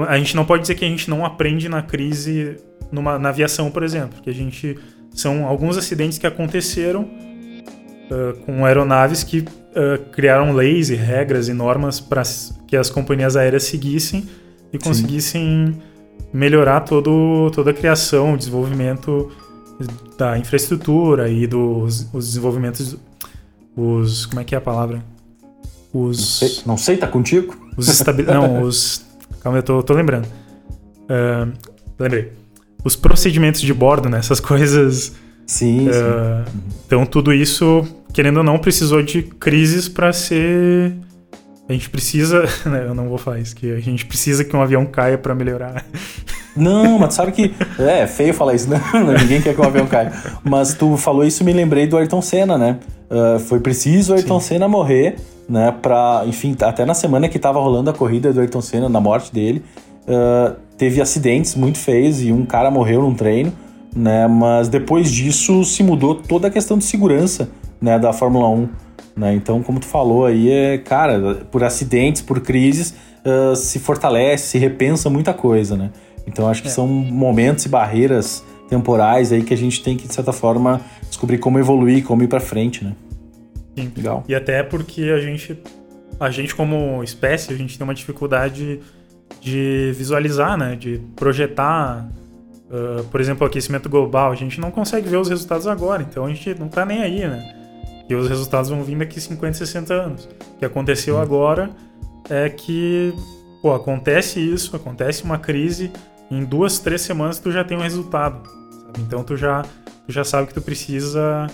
[0.08, 2.56] a gente não pode dizer que a gente não aprende na crise
[2.90, 4.76] numa, na aviação, por exemplo, que a gente
[5.14, 11.52] são alguns acidentes que aconteceram uh, com aeronaves que uh, criaram leis e regras e
[11.52, 12.22] normas para
[12.66, 14.28] que as companhias aéreas seguissem
[14.72, 15.82] e conseguissem Sim.
[16.32, 19.30] melhorar todo, toda a criação, o desenvolvimento
[20.18, 22.96] da infraestrutura e dos os desenvolvimentos
[23.74, 25.02] os como é que é a palavra
[25.92, 28.26] os não sei, não sei tá contigo os estabil...
[28.26, 29.04] Não, os.
[29.42, 30.26] Calma, eu tô, tô lembrando.
[31.08, 31.52] Uh,
[31.98, 32.32] lembrei.
[32.84, 34.18] Os procedimentos de bordo, né?
[34.18, 35.12] Essas coisas.
[35.46, 36.60] Sim, uh, sim.
[36.86, 40.94] Então, tudo isso, querendo ou não, precisou de crises para ser.
[41.68, 42.44] A gente precisa.
[42.66, 45.34] Né, eu não vou falar isso, que a gente precisa que um avião caia para
[45.34, 45.84] melhorar.
[46.54, 47.54] Não, mas tu sabe que.
[47.78, 48.80] É, é feio falar isso, né?
[49.20, 50.12] Ninguém quer que um avião caia.
[50.44, 52.78] Mas tu falou isso e me lembrei do Ayrton Senna, né?
[53.08, 54.48] Uh, foi preciso o Ayrton Sim.
[54.48, 55.16] Senna morrer
[55.50, 55.74] né?
[55.82, 59.34] Para, enfim, até na semana que estava rolando a corrida do Ayrton Senna, na morte
[59.34, 59.64] dele,
[60.06, 63.52] uh, teve acidentes muito feios e um cara morreu num treino,
[63.94, 64.28] né?
[64.28, 67.50] Mas depois disso se mudou toda a questão de segurança,
[67.82, 67.98] né?
[67.98, 68.68] Da Fórmula 1,
[69.16, 69.34] né?
[69.34, 72.94] Então, como tu falou aí, é, cara, por acidentes, por crises,
[73.26, 75.90] uh, se fortalece, se repensa muita coisa, né?
[76.28, 76.70] Então, acho que é.
[76.70, 81.38] são momentos e barreiras temporais aí que a gente tem que, de certa forma, descobrir
[81.38, 82.92] como evoluir, como ir para frente, né?
[83.82, 83.92] Sim.
[83.96, 84.24] Legal.
[84.28, 85.58] E até porque a gente,
[86.18, 88.80] a gente como espécie, a gente tem uma dificuldade
[89.40, 90.76] de visualizar, né?
[90.76, 92.08] De projetar,
[92.70, 94.32] uh, por exemplo, o aquecimento global.
[94.32, 97.26] A gente não consegue ver os resultados agora, então a gente não tá nem aí,
[97.26, 97.56] né?
[98.08, 100.24] E os resultados vão vir daqui 50, 60 anos.
[100.24, 101.70] O que aconteceu agora
[102.28, 103.14] é que,
[103.62, 105.92] pô, acontece isso, acontece uma crise,
[106.30, 108.48] em duas, três semanas tu já tem um resultado.
[108.48, 109.00] Sabe?
[109.00, 111.46] Então tu já, tu já sabe que tu precisa.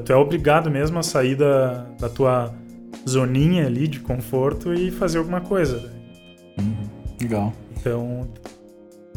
[0.00, 2.54] Tu é obrigado mesmo a sair da, da tua
[3.08, 5.90] zoninha ali de conforto e fazer alguma coisa.
[6.58, 6.74] Uhum.
[7.20, 7.52] Legal.
[7.76, 8.26] Então.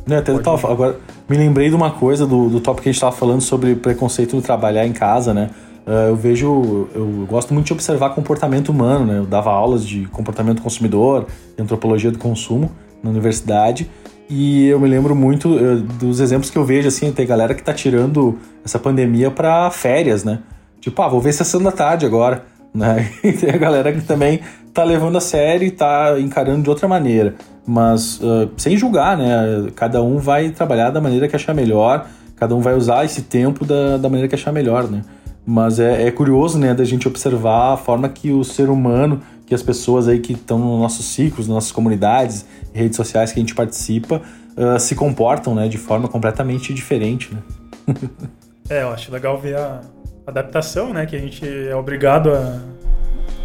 [0.05, 2.97] Né, até tava, agora, me lembrei de uma coisa do, do tópico que a gente
[2.97, 5.49] estava falando sobre preconceito no trabalhar em casa, né?
[5.85, 9.19] Uh, eu vejo, eu gosto muito de observar comportamento humano, né?
[9.19, 12.71] Eu dava aulas de comportamento consumidor, de antropologia do consumo
[13.03, 13.89] na universidade.
[14.29, 17.63] E eu me lembro muito uh, dos exemplos que eu vejo, assim, tem galera que
[17.63, 20.39] tá tirando essa pandemia para férias, né?
[20.79, 23.11] Tipo, ah, vou ver sessão da tarde agora, né?
[23.23, 24.41] E tem a galera que também
[24.73, 27.35] tá levando a sério e tá encarando de outra maneira.
[27.65, 29.69] Mas uh, sem julgar, né?
[29.75, 33.65] Cada um vai trabalhar da maneira que achar melhor, cada um vai usar esse tempo
[33.65, 35.01] da, da maneira que achar melhor, né?
[35.49, 39.55] Mas é, é curioso, né, da gente observar a forma que o ser humano, que
[39.55, 43.41] as pessoas aí que estão nos nossos ciclos, nas nossas comunidades, redes sociais que a
[43.41, 44.21] gente participa,
[44.57, 47.41] uh, se comportam, né, de forma completamente diferente, né?
[48.69, 49.79] é, eu acho legal ver a
[50.27, 52.59] adaptação, né, que a gente é obrigado a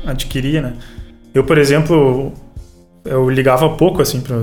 [0.04, 0.74] adquirir, né?
[1.32, 2.32] Eu, por exemplo,
[3.04, 4.36] eu ligava pouco, assim, pra,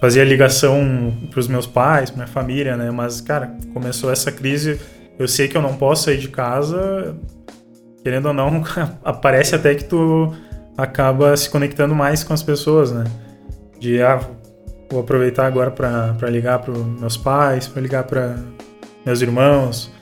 [0.00, 2.90] fazia ligação para os meus pais, pra minha família, né?
[2.90, 4.80] Mas, cara, começou essa crise
[5.20, 7.14] eu sei que eu não posso sair de casa,
[8.02, 8.64] querendo ou não,
[9.04, 10.34] aparece até que tu
[10.78, 13.04] acaba se conectando mais com as pessoas, né?
[13.78, 14.18] De, ah,
[14.90, 18.38] vou aproveitar agora para ligar para meus pais, para ligar para
[19.04, 19.92] meus irmãos.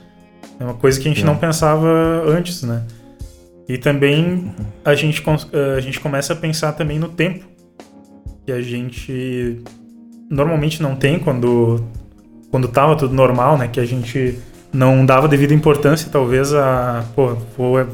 [0.59, 1.87] É uma coisa que a gente não pensava
[2.27, 2.83] antes, né?
[3.67, 5.23] E também a gente,
[5.75, 7.45] a gente começa a pensar também no tempo
[8.45, 9.61] que a gente
[10.29, 11.83] normalmente não tem quando
[12.49, 13.67] quando tava tudo normal, né?
[13.67, 14.39] Que a gente
[14.73, 17.05] não dava devida importância, talvez, a.
[17.15, 17.87] Pô, vou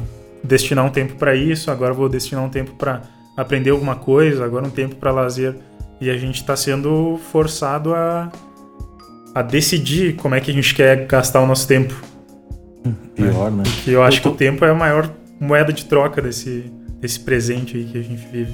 [0.44, 3.02] destinar um tempo para isso, agora vou destinar um tempo para
[3.36, 5.56] aprender alguma coisa, agora um tempo para lazer.
[6.00, 8.32] E a gente está sendo forçado a,
[9.34, 11.94] a decidir como é que a gente quer gastar o nosso tempo.
[13.16, 13.64] Pior, né?
[13.64, 14.30] Porque eu acho eu tô...
[14.30, 18.02] que o tempo é a maior moeda de troca desse, desse presente aí que a
[18.02, 18.54] gente vive.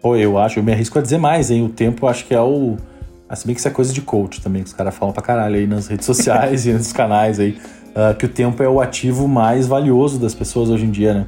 [0.00, 1.64] Pô, eu acho, eu me arrisco a dizer mais, hein?
[1.64, 2.76] O tempo eu acho que é o
[3.28, 5.56] Assim bem que isso é coisa de coach também, que os caras falam pra caralho
[5.56, 7.58] aí nas redes sociais e nos canais aí.
[7.88, 11.26] Uh, que o tempo é o ativo mais valioso das pessoas hoje em dia, né?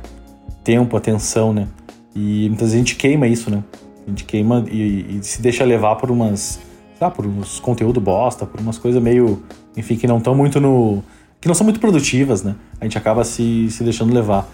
[0.65, 1.69] Tempo, atenção, né?
[2.15, 3.63] E muitas vezes a gente queima isso, né?
[4.07, 6.59] A gente queima e, e se deixa levar por umas.
[6.99, 9.43] Sei por uns conteúdo bosta, por umas coisas meio.
[9.77, 11.03] Enfim, que não estão muito no.
[11.41, 12.55] Que não são muito produtivas, né?
[12.81, 14.49] A gente acaba se, se deixando levar.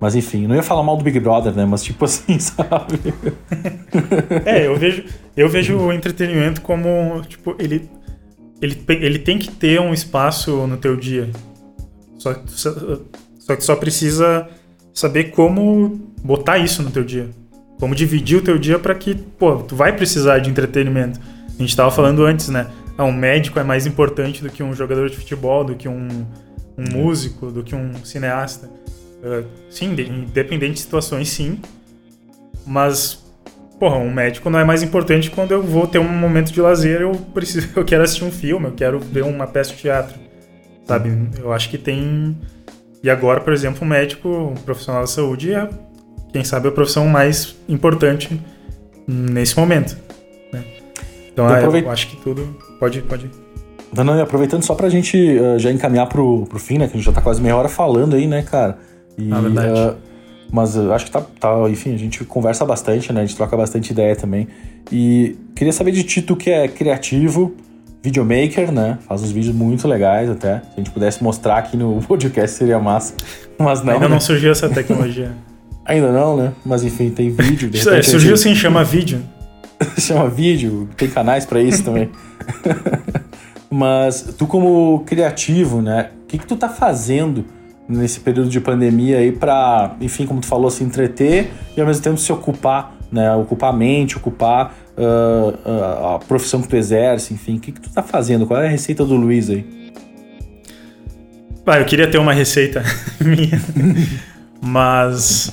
[0.00, 1.66] Mas enfim, não ia falar mal do Big Brother, né?
[1.66, 2.98] Mas tipo assim, sabe?
[4.46, 5.04] é, eu vejo,
[5.36, 7.88] eu vejo o entretenimento como, tipo, ele,
[8.62, 11.28] ele, ele tem que ter um espaço no teu dia.
[12.18, 12.74] Só, só,
[13.38, 14.48] só que só precisa
[14.94, 17.28] saber como botar isso no teu dia.
[17.78, 21.20] Como dividir o teu dia para que, pô, tu vai precisar de entretenimento.
[21.48, 22.66] A gente tava falando antes, né?
[23.00, 26.06] Ah, um médico é mais importante do que um jogador de futebol, do que um,
[26.76, 28.68] um músico, do que um cineasta.
[29.24, 31.58] Uh, sim, independente de situações, sim.
[32.66, 33.24] Mas,
[33.78, 37.00] porra, um médico não é mais importante quando eu vou ter um momento de lazer,
[37.00, 40.18] eu preciso, eu quero assistir um filme, eu quero ver uma peça de teatro.
[40.84, 41.10] Sabe?
[41.38, 42.36] Eu acho que tem.
[43.02, 45.70] E agora, por exemplo, um médico, um profissional da saúde é,
[46.34, 48.38] quem sabe, a profissão mais importante
[49.08, 49.96] nesse momento.
[51.44, 51.50] Né?
[51.50, 51.88] Então, eu, aproveit...
[51.88, 53.00] acho que tudo pode.
[53.02, 53.30] pode...
[53.94, 56.86] Não, não, aproveitando só pra gente uh, já encaminhar pro, pro fim, né?
[56.86, 58.78] Que a gente já tá quase meia hora falando aí, né, cara?
[59.18, 59.80] E, ah, verdade.
[59.80, 59.96] Uh,
[60.52, 63.22] mas uh, acho que tá, tá, enfim, a gente conversa bastante, né?
[63.22, 64.48] A gente troca bastante ideia também.
[64.90, 67.54] E queria saber de ti, tu que é criativo,
[68.02, 68.98] videomaker, né?
[69.06, 70.58] Faz uns vídeos muito legais até.
[70.58, 73.14] Se a gente pudesse mostrar aqui no podcast seria massa.
[73.58, 73.94] Mas não.
[73.94, 74.14] Ainda né?
[74.14, 75.32] não surgiu essa tecnologia.
[75.84, 76.52] Ainda não, né?
[76.64, 77.70] Mas enfim, tem vídeo.
[77.92, 79.22] É, surgiu sim, chama vídeo.
[79.98, 82.10] chama vídeo, tem canais para isso também.
[83.70, 86.10] Mas tu como criativo, né?
[86.24, 87.44] O que, que tu tá fazendo?
[87.90, 92.02] nesse período de pandemia aí para, enfim, como tu falou, se entreter e ao mesmo
[92.02, 93.32] tempo se ocupar, né?
[93.34, 97.56] Ocupar a mente, ocupar uh, uh, a profissão que tu exerce, enfim.
[97.56, 98.46] O que, que tu tá fazendo?
[98.46, 99.66] Qual é a receita do Luiz aí?
[101.66, 102.82] Ah, eu queria ter uma receita
[103.20, 103.60] minha,
[104.60, 105.52] mas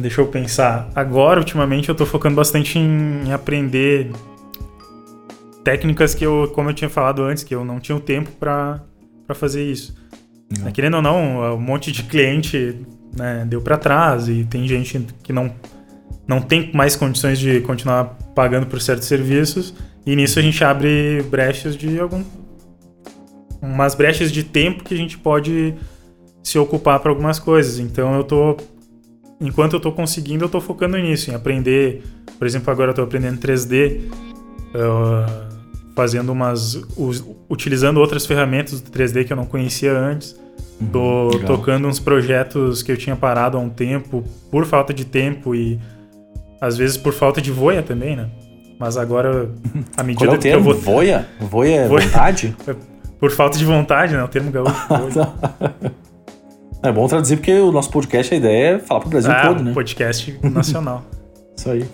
[0.00, 0.88] deixa eu pensar.
[0.94, 4.10] Agora, ultimamente, eu tô focando bastante em aprender
[5.64, 8.80] técnicas que eu, como eu tinha falado antes, que eu não tinha o tempo para
[9.34, 9.94] fazer isso.
[10.58, 10.70] Não.
[10.70, 12.76] Querendo ou não, um monte de cliente
[13.16, 15.52] né, deu para trás e tem gente que não,
[16.26, 19.74] não tem mais condições de continuar pagando por certos serviços.
[20.04, 22.24] E nisso a gente abre brechas de algum.
[23.60, 25.74] umas brechas de tempo que a gente pode
[26.42, 27.78] se ocupar para algumas coisas.
[27.78, 28.56] Então eu tô.
[29.42, 32.02] Enquanto eu tô conseguindo, eu tô focando nisso, em aprender.
[32.38, 34.00] Por exemplo, agora eu tô aprendendo 3D.
[34.74, 35.52] Uh,
[35.94, 36.74] fazendo umas.
[36.96, 40.40] Us, utilizando outras ferramentas do 3D que eu não conhecia antes.
[40.92, 41.46] Tô Legal.
[41.46, 45.78] tocando uns projetos que eu tinha parado há um tempo, por falta de tempo e
[46.60, 48.28] às vezes por falta de voia também, né?
[48.78, 49.48] Mas agora,
[49.96, 50.64] à Qual medida é o que eu termo?
[50.64, 50.74] vou.
[50.74, 51.28] Voia?
[51.40, 52.06] Voia é Voia.
[52.06, 52.56] vontade?
[53.20, 54.24] Por falta de vontade, né?
[54.24, 54.74] O termo gaúcho.
[54.88, 55.32] voia.
[56.82, 59.62] É bom traduzir porque o nosso podcast, a ideia é falar pro Brasil ah, todo,
[59.62, 59.72] né?
[59.72, 61.04] podcast nacional.
[61.56, 61.84] Isso aí.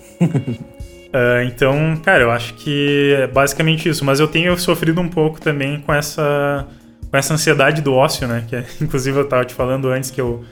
[1.12, 4.04] Ah, então, cara, eu acho que é basicamente isso.
[4.04, 6.66] Mas eu tenho sofrido um pouco também com essa,
[7.10, 8.44] com essa ansiedade do ócio, né?
[8.48, 10.42] Que é- inclusive eu tava te falando antes que eu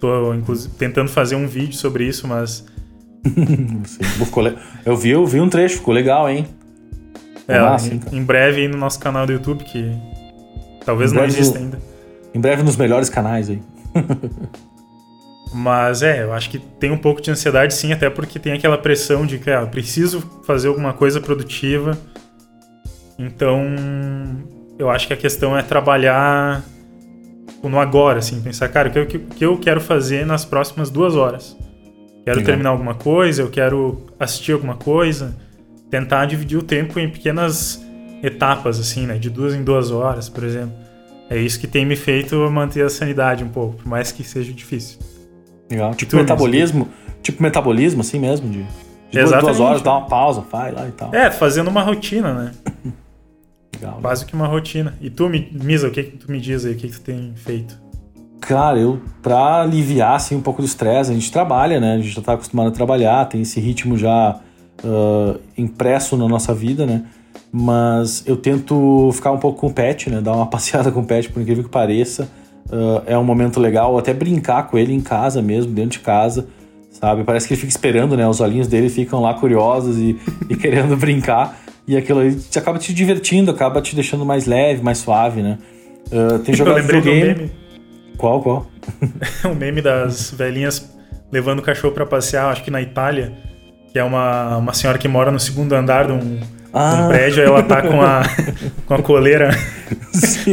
[0.00, 0.34] tô
[0.78, 2.64] tentando fazer um vídeo sobre isso, mas
[4.84, 6.46] Eu vi, eu vi um trecho, ficou legal, hein?
[7.46, 8.16] é, massa, em, cara?
[8.16, 9.92] em breve aí no nosso canal do YouTube, que
[10.84, 11.78] talvez não exista ainda.
[12.34, 13.60] Em breve nos melhores canais aí.
[15.52, 18.78] Mas é, eu acho que tem um pouco de ansiedade sim, até porque tem aquela
[18.78, 21.98] pressão de que ah, preciso fazer alguma coisa produtiva.
[23.18, 23.66] Então,
[24.78, 26.62] eu acho que a questão é trabalhar
[27.62, 31.56] no agora, assim, pensar, cara, o que, que eu quero fazer nas próximas duas horas?
[32.24, 32.44] Quero Legal.
[32.44, 35.36] terminar alguma coisa, eu quero assistir alguma coisa,
[35.90, 37.84] tentar dividir o tempo em pequenas
[38.22, 39.18] etapas, assim, né?
[39.18, 40.74] De duas em duas horas, por exemplo.
[41.30, 44.52] É isso que tem me feito manter a sanidade um pouco, por mais que seja
[44.52, 44.98] difícil.
[45.70, 45.94] Legal.
[45.94, 46.88] Tipo metabolismo.
[47.22, 48.62] Tipo metabolismo, assim mesmo, de,
[49.10, 51.14] de duas, duas horas, dá uma pausa, vai lá e tal.
[51.14, 52.52] É, fazendo uma rotina, né?
[53.76, 53.98] Legal.
[54.02, 54.96] Quase que uma rotina.
[55.00, 56.72] E tu, Mi- Misa, o que, que tu me diz aí?
[56.72, 57.78] O que, que tu tem feito?
[58.40, 61.94] Cara, eu, pra aliviar assim, um pouco do estresse, a gente trabalha, né?
[61.94, 64.40] A gente já tá acostumado a trabalhar, tem esse ritmo já
[64.84, 67.04] ah, impresso na nossa vida, né?
[67.52, 70.20] Mas eu tento ficar um pouco com o pet, né?
[70.20, 72.28] Dar uma passeada com o pet, por incrível que pareça.
[72.70, 76.46] Ah, é um momento legal, até brincar com ele em casa mesmo, dentro de casa,
[76.90, 77.24] sabe?
[77.24, 78.26] Parece que ele fica esperando, né?
[78.28, 81.58] Os olhinhos dele ficam lá curiosos e, e querendo brincar.
[81.88, 85.58] E aquilo aí te acaba te divertindo, acaba te deixando mais leve, mais suave, né?
[86.12, 87.38] Ah, tem Eu jogado lembrei do videogame.
[87.40, 87.52] meme.
[88.16, 88.66] Qual, qual?
[89.44, 90.88] o meme das velhinhas
[91.32, 93.32] levando o cachorro pra passear, acho que na Itália,
[93.92, 96.40] que é uma, uma senhora que mora no segundo andar de um,
[96.72, 97.04] Ah.
[97.04, 98.22] um prédio, aí ela tá com a,
[98.86, 99.50] com a coleira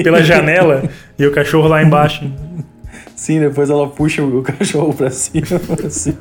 [0.03, 0.83] pela janela
[1.17, 2.31] e o cachorro lá embaixo.
[3.15, 6.15] Sim, depois ela puxa o cachorro pra cima, assim.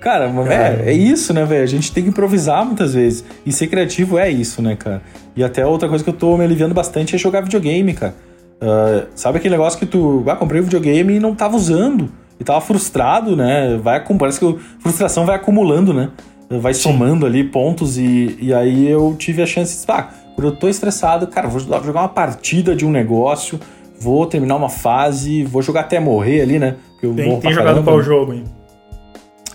[0.00, 1.62] Cara, mas, é, é isso, né, velho?
[1.62, 3.24] A gente tem que improvisar muitas vezes.
[3.46, 5.00] E ser criativo é isso, né, cara?
[5.36, 8.14] E até outra coisa que eu tô me aliviando bastante é jogar videogame, cara.
[8.60, 12.08] Ah, sabe aquele negócio que tu, ah, comprei o videogame e não tava usando.
[12.38, 13.78] E tava frustrado, né?
[13.82, 16.10] Vai, parece que a frustração vai acumulando, né?
[16.60, 20.56] Vai somando ali pontos e, e aí eu tive a chance de, ah, quando eu
[20.56, 23.58] tô estressado, cara, vou jogar uma partida de um negócio,
[23.98, 26.76] vou terminar uma fase, vou jogar até morrer ali, né?
[27.02, 28.44] Eu Tem, tem jogado caramba, qual jogo, hein?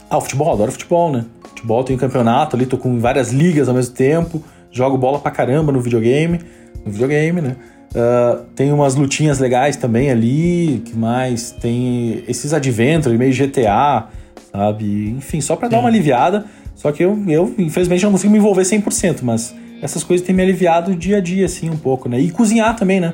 [0.09, 1.25] Ah, o futebol, adoro futebol, né?
[1.49, 5.71] Futebol, tem campeonato ali, tô com várias ligas ao mesmo tempo, jogo bola pra caramba
[5.71, 6.39] no videogame,
[6.85, 7.55] no videogame, né?
[7.95, 11.51] Ah, tem umas lutinhas legais também ali, que mais?
[11.51, 14.07] Tem esses adventures, meio GTA,
[14.51, 15.09] sabe?
[15.17, 16.45] Enfim, só pra dar uma aliviada.
[16.77, 20.43] Só que eu, eu, infelizmente, não consigo me envolver 100%, mas essas coisas têm me
[20.43, 22.19] aliviado dia a dia, assim, um pouco, né?
[22.19, 23.13] E cozinhar também, né?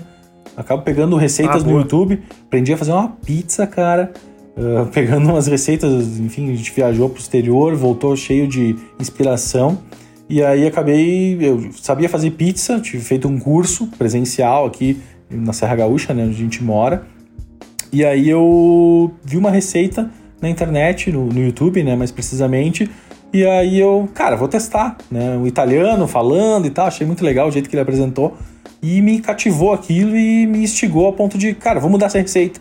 [0.55, 1.79] Acabo pegando receitas Ah, no.
[1.79, 4.11] YouTube, aprendi a fazer uma pizza, cara.
[4.57, 9.79] Uh, pegando umas receitas, enfim, a gente viajou pro exterior, voltou cheio de inspiração.
[10.29, 14.99] E aí acabei, eu sabia fazer pizza, tive feito um curso presencial aqui
[15.29, 17.05] na Serra Gaúcha, né, onde a gente mora.
[17.91, 20.09] E aí eu vi uma receita
[20.41, 22.89] na internet, no, no YouTube, né, mais precisamente.
[23.33, 27.47] E aí eu, cara, vou testar, né, um italiano falando e tal, achei muito legal
[27.47, 28.37] o jeito que ele apresentou.
[28.81, 32.59] E me cativou aquilo e me instigou a ponto de, cara, vou mudar essa receita.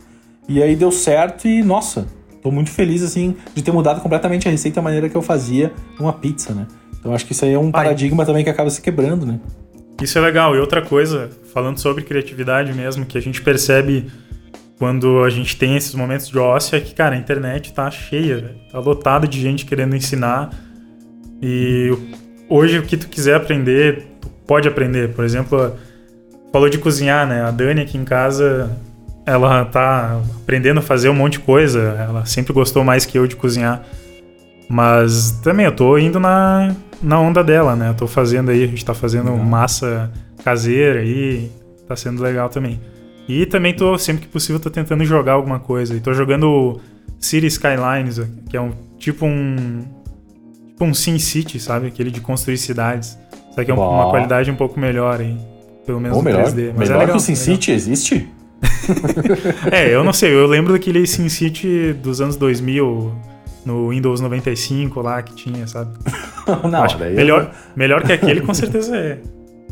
[0.49, 2.07] E aí deu certo e, nossa,
[2.43, 5.73] tô muito feliz, assim, de ter mudado completamente a receita, a maneira que eu fazia
[6.01, 6.67] uma pizza, né?
[6.99, 9.41] Então acho que isso aí é um paradigma também que acaba se quebrando, né?
[10.01, 10.57] Isso é legal.
[10.57, 14.07] E outra coisa, falando sobre criatividade mesmo, que a gente percebe
[14.83, 18.35] quando a gente tem esses momentos de ócio, é que, cara, a internet tá cheia,
[18.35, 18.55] velho.
[18.69, 20.51] tá lotada de gente querendo ensinar.
[21.41, 21.97] E
[22.49, 25.15] hoje o que tu quiser aprender, tu pode aprender.
[25.15, 25.77] Por exemplo,
[26.53, 27.43] falou de cozinhar, né?
[27.43, 28.77] A Dani aqui em casa,
[29.25, 31.79] ela tá aprendendo a fazer um monte de coisa.
[31.79, 33.85] Ela sempre gostou mais que eu de cozinhar.
[34.69, 37.91] Mas também eu tô indo na, na onda dela, né?
[37.91, 39.47] Eu tô fazendo aí, a gente tá fazendo Legal.
[39.47, 40.11] massa
[40.43, 41.53] caseira aí,
[41.87, 42.81] tá sendo legal também.
[43.41, 45.95] E também tô, sempre que possível, tô tentando jogar alguma coisa.
[45.95, 46.81] E tô jogando
[47.19, 49.85] City Skylines, que é um tipo um.
[50.69, 51.87] Tipo um Sim City, sabe?
[51.87, 53.19] Aquele de construir cidades.
[53.55, 55.37] Só que é um- uma qualidade um pouco melhor aí.
[55.87, 56.69] Pelo menos melhor, 3D.
[56.77, 57.35] Mas melhor é legal, que o Sin.
[57.35, 58.29] City existe?
[59.71, 63.13] É, eu não sei, eu lembro daquele Sin City dos anos 2000,
[63.65, 65.91] no Windows 95 lá que tinha, sabe?
[66.71, 69.19] não, Acho melhor, melhor que aquele com certeza é.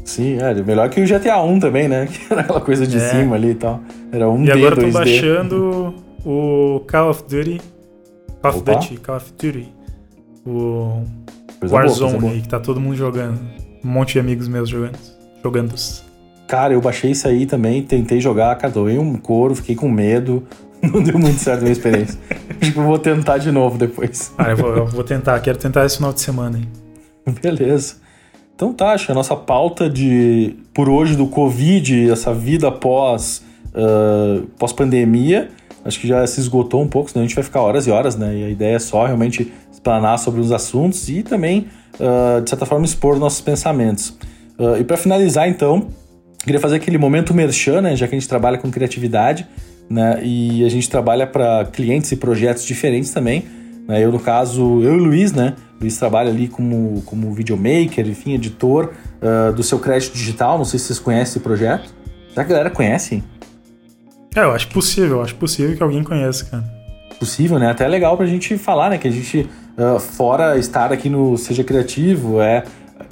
[0.04, 2.06] Sim, é melhor que o GTA 1 também, né?
[2.10, 3.00] Que era aquela coisa de é.
[3.00, 3.80] cima ali e tal.
[4.12, 5.94] Era um E D, agora tô baixando
[6.24, 7.60] o Call of Duty.
[8.42, 9.68] Call of Duty, Call of Duty.
[10.46, 11.04] O
[11.58, 13.38] coisa Warzone boa, aí, que tá todo mundo jogando.
[13.84, 14.98] Um monte de amigos meus jogando.
[15.42, 15.74] Jogando.
[16.48, 20.42] Cara, eu baixei isso aí também, tentei jogar, cara, doei um couro, fiquei com medo.
[20.82, 22.18] Não deu muito certo a minha experiência.
[22.60, 24.32] Acho que eu vou tentar de novo depois.
[24.36, 27.32] Ah, eu vou, eu vou tentar, quero tentar esse final de semana aí.
[27.40, 27.96] Beleza.
[28.60, 33.42] Então tá, acho que a nossa pauta de por hoje do Covid, essa vida pós,
[33.68, 35.48] uh, pós pandemia,
[35.82, 38.16] acho que já se esgotou um pouco, senão a gente vai ficar horas e horas,
[38.16, 38.36] né?
[38.36, 42.66] E a ideia é só realmente explanar sobre os assuntos e também, uh, de certa
[42.66, 44.10] forma, expor nossos pensamentos.
[44.58, 45.86] Uh, e para finalizar, então,
[46.44, 47.96] queria fazer aquele momento merchan, né?
[47.96, 49.46] Já que a gente trabalha com criatividade,
[49.88, 50.20] né?
[50.22, 53.42] E a gente trabalha para clientes e projetos diferentes também.
[53.90, 54.04] Né?
[54.04, 55.56] Eu, no caso, eu e o Luiz, né?
[55.78, 60.56] O Luiz trabalha ali como, como videomaker, enfim, editor uh, do seu crédito digital.
[60.56, 61.92] Não sei se vocês conhecem esse projeto.
[62.28, 63.24] Será que a galera conhece?
[64.36, 66.64] É, eu acho possível, eu acho possível que alguém conheça, cara.
[67.18, 67.68] Possível, né?
[67.68, 68.96] Até é legal pra gente falar, né?
[68.98, 72.62] Que a gente, uh, fora estar aqui no Seja Criativo, é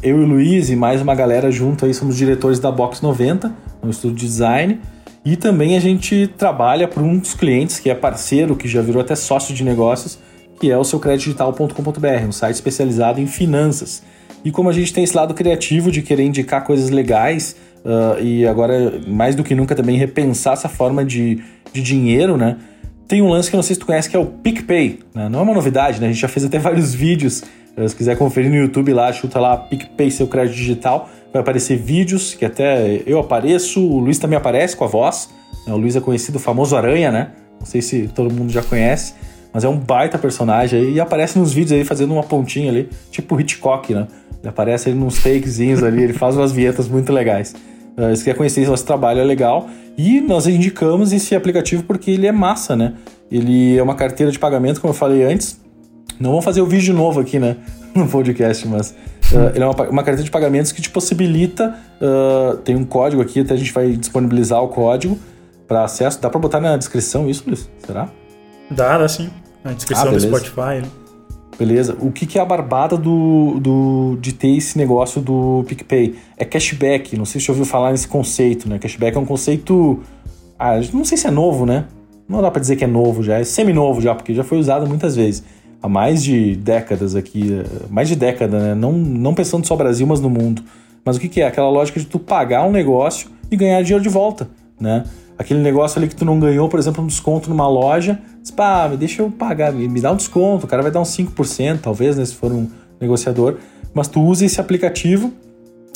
[0.01, 3.53] eu e o Luiz e mais uma galera junto aí, somos diretores da Box 90,
[3.83, 4.81] no estúdio de design.
[5.24, 9.03] E também a gente trabalha para um dos clientes que é parceiro, que já virou
[9.03, 10.20] até sócio de negócios,
[10.59, 10.99] que é o seu
[12.27, 14.03] um site especializado em finanças.
[14.45, 18.47] E como a gente tem esse lado criativo de querer indicar coisas legais uh, e
[18.47, 21.43] agora mais do que nunca também repensar essa forma de,
[21.73, 22.57] de dinheiro, né?
[23.07, 25.01] Tem um lance que eu não sei se tu conhece que é o PicPay.
[25.15, 25.29] Né?
[25.29, 26.09] Não é uma novidade, né?
[26.09, 27.43] A gente já fez até vários vídeos.
[27.77, 31.09] Uh, se quiser conferir no YouTube lá, chuta lá PicPay seu crédito digital.
[31.33, 35.31] Vai aparecer vídeos que até eu apareço, o Luiz também aparece com a voz.
[35.67, 35.73] Né?
[35.73, 37.31] O Luiz é conhecido, o famoso Aranha, né?
[37.59, 39.15] Não sei se todo mundo já conhece.
[39.53, 42.88] Mas é um baita personagem aí e aparece nos vídeos aí fazendo uma pontinha ali,
[43.11, 44.07] tipo Hitchcock, né?
[44.40, 47.55] Ele aparece aí nos takezinhos ali, ele faz umas vinhetas muito legais.
[47.96, 49.68] Uh, se quer conhecer esse nosso trabalho, é legal.
[49.96, 52.94] E nós indicamos esse aplicativo porque ele é massa, né?
[53.30, 55.61] Ele é uma carteira de pagamento, como eu falei antes.
[56.20, 57.57] Não vamos fazer o vídeo novo aqui, né?
[57.94, 58.90] No podcast, mas
[59.32, 61.74] uh, ele é uma, uma, carteira de pagamentos que te possibilita.
[62.01, 65.18] Uh, tem um código aqui, até a gente vai disponibilizar o código
[65.66, 66.20] para acesso.
[66.20, 67.68] Dá para botar na descrição isso, Luiz?
[67.84, 68.09] Será?
[68.71, 69.31] Dá, dá sim.
[69.64, 70.83] Na descrição ah, do Spotify.
[70.83, 70.89] Né?
[71.59, 71.97] Beleza.
[72.01, 76.14] O que, que é a barbada do, do, de ter esse negócio do PicPay?
[76.37, 77.16] É cashback.
[77.16, 78.79] Não sei se você ouviu falar nesse conceito, né?
[78.79, 80.01] Cashback é um conceito.
[80.59, 81.87] Ah, não sei se é novo, né?
[82.29, 84.87] Não dá para dizer que é novo já, é semi-novo já, porque já foi usado
[84.87, 85.43] muitas vezes.
[85.83, 88.75] Há mais de décadas aqui, eh, mais de década, né?
[88.75, 90.62] Não, não pensando só no Brasil, mas no mundo.
[91.05, 91.47] Mas o que, que é?
[91.47, 94.49] Aquela lógica de tu pagar um negócio e ganhar dinheiro de volta,
[94.79, 95.05] né?
[95.39, 98.89] Aquele negócio ali que tu não ganhou, por exemplo, um desconto numa loja, diz, pá,
[98.89, 102.24] deixa eu pagar, me dá um desconto, o cara vai dar uns 5%, talvez, né,
[102.24, 102.68] se for um
[103.01, 103.57] negociador.
[103.95, 105.32] Mas tu usa esse aplicativo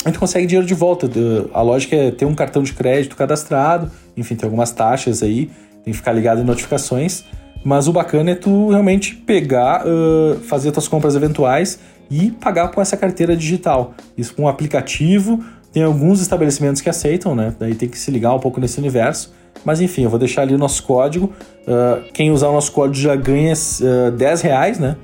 [0.05, 1.09] e tu consegue dinheiro de volta.
[1.53, 5.51] A lógica é ter um cartão de crédito cadastrado, enfim, tem algumas taxas aí,
[5.83, 7.25] tem que ficar ligado em notificações.
[7.63, 11.79] Mas o bacana é tu realmente pegar, uh, fazer tuas compras eventuais
[12.11, 13.93] e pagar com essa carteira digital.
[14.17, 15.43] Isso com um aplicativo,
[15.73, 17.53] tem alguns estabelecimentos que aceitam, né?
[17.59, 19.33] Daí tem que se ligar um pouco nesse universo.
[19.65, 21.33] Mas enfim, eu vou deixar ali o nosso código.
[21.67, 24.95] Uh, quem usar o nosso código já ganha uh, 10 reais, né?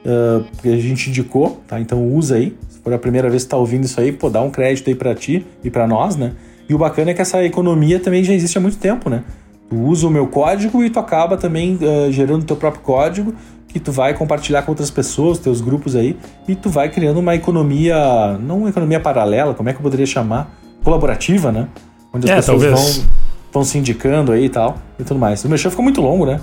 [0.00, 1.78] Uh, porque a gente indicou, tá?
[1.78, 2.56] Então usa aí.
[2.70, 4.94] Se for a primeira vez que tá ouvindo isso aí, pô, dá um crédito aí
[4.94, 6.32] para ti e para nós, né?
[6.68, 9.22] E o bacana é que essa economia também já existe há muito tempo, né?
[9.68, 13.34] Tu usa o meu código e tu acaba também uh, gerando teu próprio código
[13.74, 16.16] que tu vai compartilhar com outras pessoas, teus grupos aí,
[16.46, 20.06] e tu vai criando uma economia, não uma economia paralela, como é que eu poderia
[20.06, 20.48] chamar?
[20.84, 21.66] Colaborativa, né?
[22.12, 23.06] Onde as é, pessoas vão,
[23.52, 25.44] vão se indicando aí e tal, e tudo mais.
[25.44, 26.40] O meu show ficou muito longo, né?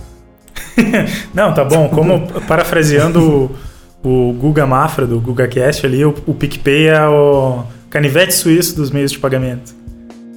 [1.33, 1.87] não, tá bom.
[1.87, 3.49] Como parafraseando
[4.03, 8.91] o, o Guga Mafra, do GugaCast ali, o, o PicPay é o canivete suíço dos
[8.91, 9.73] meios de pagamento.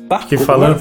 [0.09, 0.81] Pá, que falando...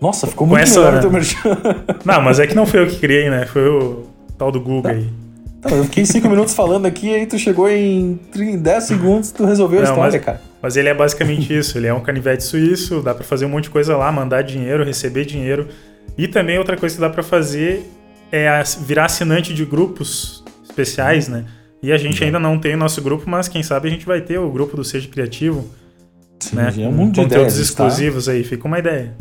[0.00, 0.80] Nossa, ficou muito essa...
[0.80, 1.58] melhor o teu merchan.
[2.06, 3.44] Não, mas é que não foi eu que criei, né?
[3.44, 4.04] Foi o
[4.38, 4.94] tal do Guga tá.
[4.94, 5.21] aí.
[5.64, 9.80] Não, eu fiquei 5 minutos falando aqui, aí tu chegou em 10 segundos, tu resolveu
[9.80, 10.42] a história, mas, cara.
[10.60, 13.64] Mas ele é basicamente isso, ele é um canivete suíço, dá para fazer um monte
[13.64, 15.68] de coisa lá, mandar dinheiro, receber dinheiro.
[16.18, 17.88] E também outra coisa que dá para fazer
[18.30, 21.44] é virar assinante de grupos especiais, né?
[21.82, 22.26] E a gente uhum.
[22.26, 24.76] ainda não tem o nosso grupo, mas quem sabe a gente vai ter o grupo
[24.76, 25.68] do Seja Criativo.
[26.38, 26.72] Sim, né?
[26.76, 27.62] É um monte de conteúdos ideias, tá?
[27.86, 28.32] exclusivos tá?
[28.32, 29.14] aí, fica uma ideia.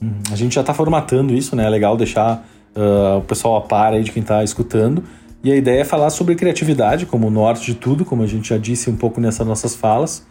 [0.00, 0.12] Uhum.
[0.30, 1.66] A gente já tá formatando isso, né?
[1.66, 5.02] É legal deixar uh, o pessoal a par aí de quem tá escutando.
[5.44, 8.48] E a ideia é falar sobre criatividade como o norte de tudo, como a gente
[8.50, 10.24] já disse um pouco nessas nossas falas.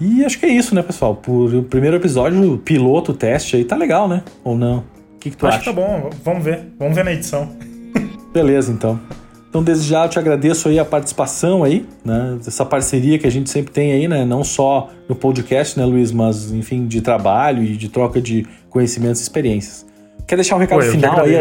[0.00, 1.16] E acho que é isso, né, pessoal?
[1.16, 4.22] Por o primeiro episódio, o piloto, o teste aí, tá legal, né?
[4.44, 4.78] Ou não?
[5.14, 5.70] O que, que tu acho acha?
[5.70, 6.10] Acho que tá bom.
[6.24, 6.60] Vamos ver.
[6.78, 7.50] Vamos ver na edição.
[8.32, 8.98] Beleza, então.
[9.50, 12.38] Então, desde já eu te agradeço aí a participação aí, né?
[12.46, 14.24] Essa parceria que a gente sempre tem aí, né?
[14.24, 19.20] Não só no podcast, né, Luiz, mas enfim, de trabalho e de troca de conhecimentos
[19.20, 19.86] e experiências.
[20.26, 21.34] Quer deixar um recado Pô, final aí?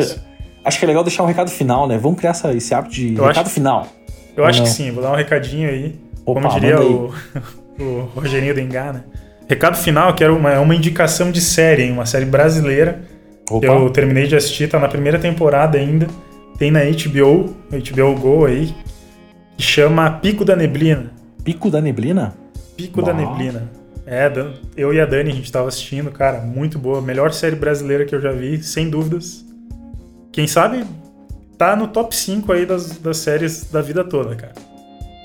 [0.68, 1.98] Acho que é legal deixar um recado final, né?
[1.98, 3.88] Vamos criar essa, esse hábito de eu recado acho, final.
[4.36, 4.66] Eu acho não?
[4.66, 5.96] que sim, vou dar um recadinho aí.
[6.26, 7.14] Opa, como diria o,
[7.80, 9.04] o Rogerinho do Engar, né?
[9.48, 11.94] Recado final, que era uma, é uma indicação de série, hein?
[11.94, 13.02] uma série brasileira.
[13.50, 13.66] Opa.
[13.66, 16.08] Eu terminei de assistir, tá na primeira temporada ainda.
[16.60, 18.76] Tem na HBO, HBO Go aí,
[19.56, 21.14] que chama Pico da Neblina.
[21.46, 22.36] Pico da Neblina?
[22.76, 23.72] Pico da Neblina.
[24.06, 24.30] É,
[24.76, 27.02] eu e a Dani a gente tava assistindo, cara, muito boa.
[27.02, 29.47] Melhor série brasileira que eu já vi, sem dúvidas.
[30.38, 30.86] Quem sabe
[31.58, 34.54] tá no top 5 aí das, das séries da vida toda, cara.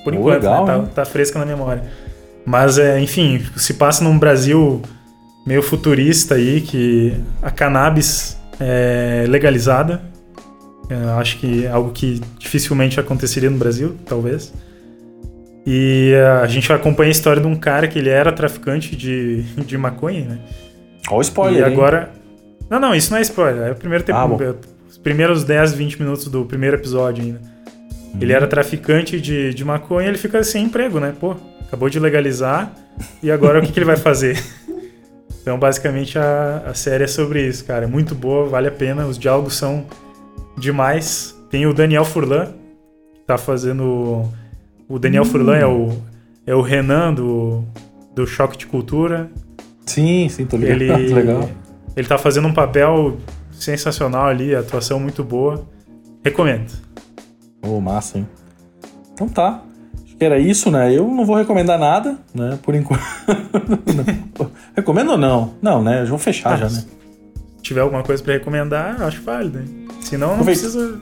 [0.02, 0.78] Por enquanto, legal, né?
[0.78, 1.84] tá, tá, fresca na memória.
[2.46, 4.80] Mas, é, enfim, se passa num Brasil
[5.46, 10.00] meio futurista aí, que a cannabis é legalizada
[10.88, 14.50] eu acho que é algo que dificilmente aconteceria no Brasil, talvez.
[15.66, 19.76] E a gente acompanha a história de um cara que ele era traficante de, de
[19.76, 20.38] maconha, né?
[21.08, 21.60] Olha o spoiler.
[21.60, 22.10] E agora.
[22.14, 22.22] Hein?
[22.70, 23.68] Não, não, isso não é spoiler.
[23.68, 24.18] É o primeiro tempo.
[24.18, 24.26] Ah,
[24.92, 27.40] os primeiros 10, 20 minutos do primeiro episódio ainda.
[28.14, 28.18] Hum.
[28.20, 31.14] Ele era traficante de, de maconha e ele fica sem emprego, né?
[31.18, 31.34] Pô,
[31.66, 32.70] acabou de legalizar
[33.22, 34.38] e agora o que, que ele vai fazer?
[35.40, 37.82] Então, basicamente, a, a série é sobre isso, cara.
[37.82, 39.08] É muito boa, vale a pena.
[39.08, 39.84] Os diálogos são
[40.56, 41.36] demais.
[41.50, 42.52] Tem o Daniel Furlan,
[43.12, 44.30] que tá fazendo.
[44.88, 45.26] O Daniel hum.
[45.26, 45.98] Furlan é o,
[46.46, 47.64] é o Renan do,
[48.14, 49.32] do Choque de Cultura.
[49.84, 50.80] Sim, sim, tô ligado.
[51.02, 51.50] Ele, legal.
[51.96, 53.18] Ele tá fazendo um papel
[53.62, 55.66] sensacional ali, atuação muito boa.
[56.24, 56.72] Recomendo.
[57.64, 58.28] Ô, oh, massa, hein?
[59.12, 59.62] Então tá.
[60.04, 60.92] Acho que era isso, né?
[60.92, 62.58] Eu não vou recomendar nada, né?
[62.62, 63.02] Por enquanto.
[64.74, 65.54] Recomendo ou não?
[65.62, 66.04] Não, né?
[66.04, 66.80] Já vou fechar ah, já, né?
[66.80, 69.60] Se tiver alguma coisa para recomendar, acho válido.
[69.60, 69.88] Hein?
[70.00, 71.00] Senão não precisa.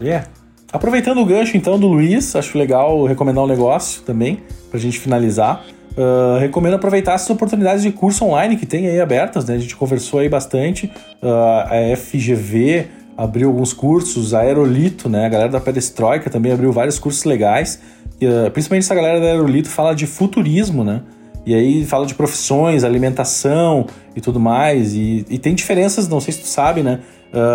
[0.00, 0.24] É.
[0.72, 5.64] Aproveitando o gancho então do Luiz, acho legal recomendar um negócio também, pra gente finalizar.
[5.96, 9.54] Uh, recomendo aproveitar essas oportunidades de curso online que tem aí abertas, né?
[9.54, 10.92] A gente conversou aí bastante.
[11.22, 12.86] Uh, a FGV
[13.16, 15.24] abriu alguns cursos, a Aerolito, né?
[15.24, 17.80] A galera da Pedestroika também abriu vários cursos legais.
[18.16, 21.00] Uh, principalmente essa galera da Aerolito fala de futurismo, né?
[21.46, 24.92] E aí fala de profissões, alimentação e tudo mais.
[24.94, 27.00] E, e tem diferenças, não sei se tu sabe, né?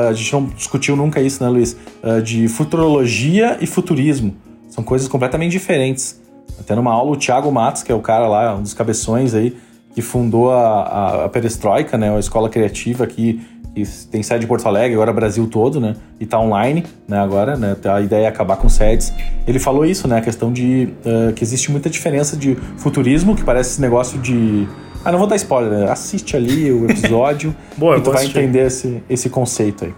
[0.07, 1.75] A gente não discutiu nunca isso, né, Luiz?
[2.23, 4.35] De futurologia e futurismo.
[4.69, 6.20] São coisas completamente diferentes.
[6.59, 9.55] Até numa aula, o Thiago Matos, que é o cara lá, um dos cabeções aí,
[9.93, 13.41] que fundou a, a, a Perestroika, né, a escola criativa aqui,
[13.73, 17.57] que tem sede em Porto Alegre, agora Brasil todo, né, e tá online, né, agora,
[17.57, 19.13] né, a ideia é acabar com sedes.
[19.47, 23.43] Ele falou isso, né, a questão de uh, que existe muita diferença de futurismo, que
[23.43, 24.67] parece esse negócio de
[25.03, 25.91] ah, não vou dar spoiler, né?
[25.91, 28.37] assiste ali o episódio Boa, e tu vai assistir.
[28.37, 29.93] entender esse, esse conceito aí.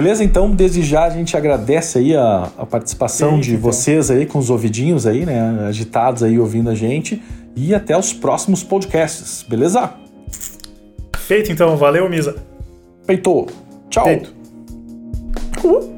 [0.00, 0.24] Beleza?
[0.24, 3.60] Então, desde já a gente agradece aí a, a participação Sim, de então.
[3.60, 5.66] vocês aí com os ouvidinhos aí, né?
[5.68, 7.22] Agitados aí ouvindo a gente.
[7.54, 9.92] E até os próximos podcasts, beleza?
[11.18, 12.34] Feito então, valeu, Misa.
[13.04, 13.46] Feito.
[13.90, 14.04] Tchau.
[14.06, 14.34] Feito.
[15.62, 15.89] Uh.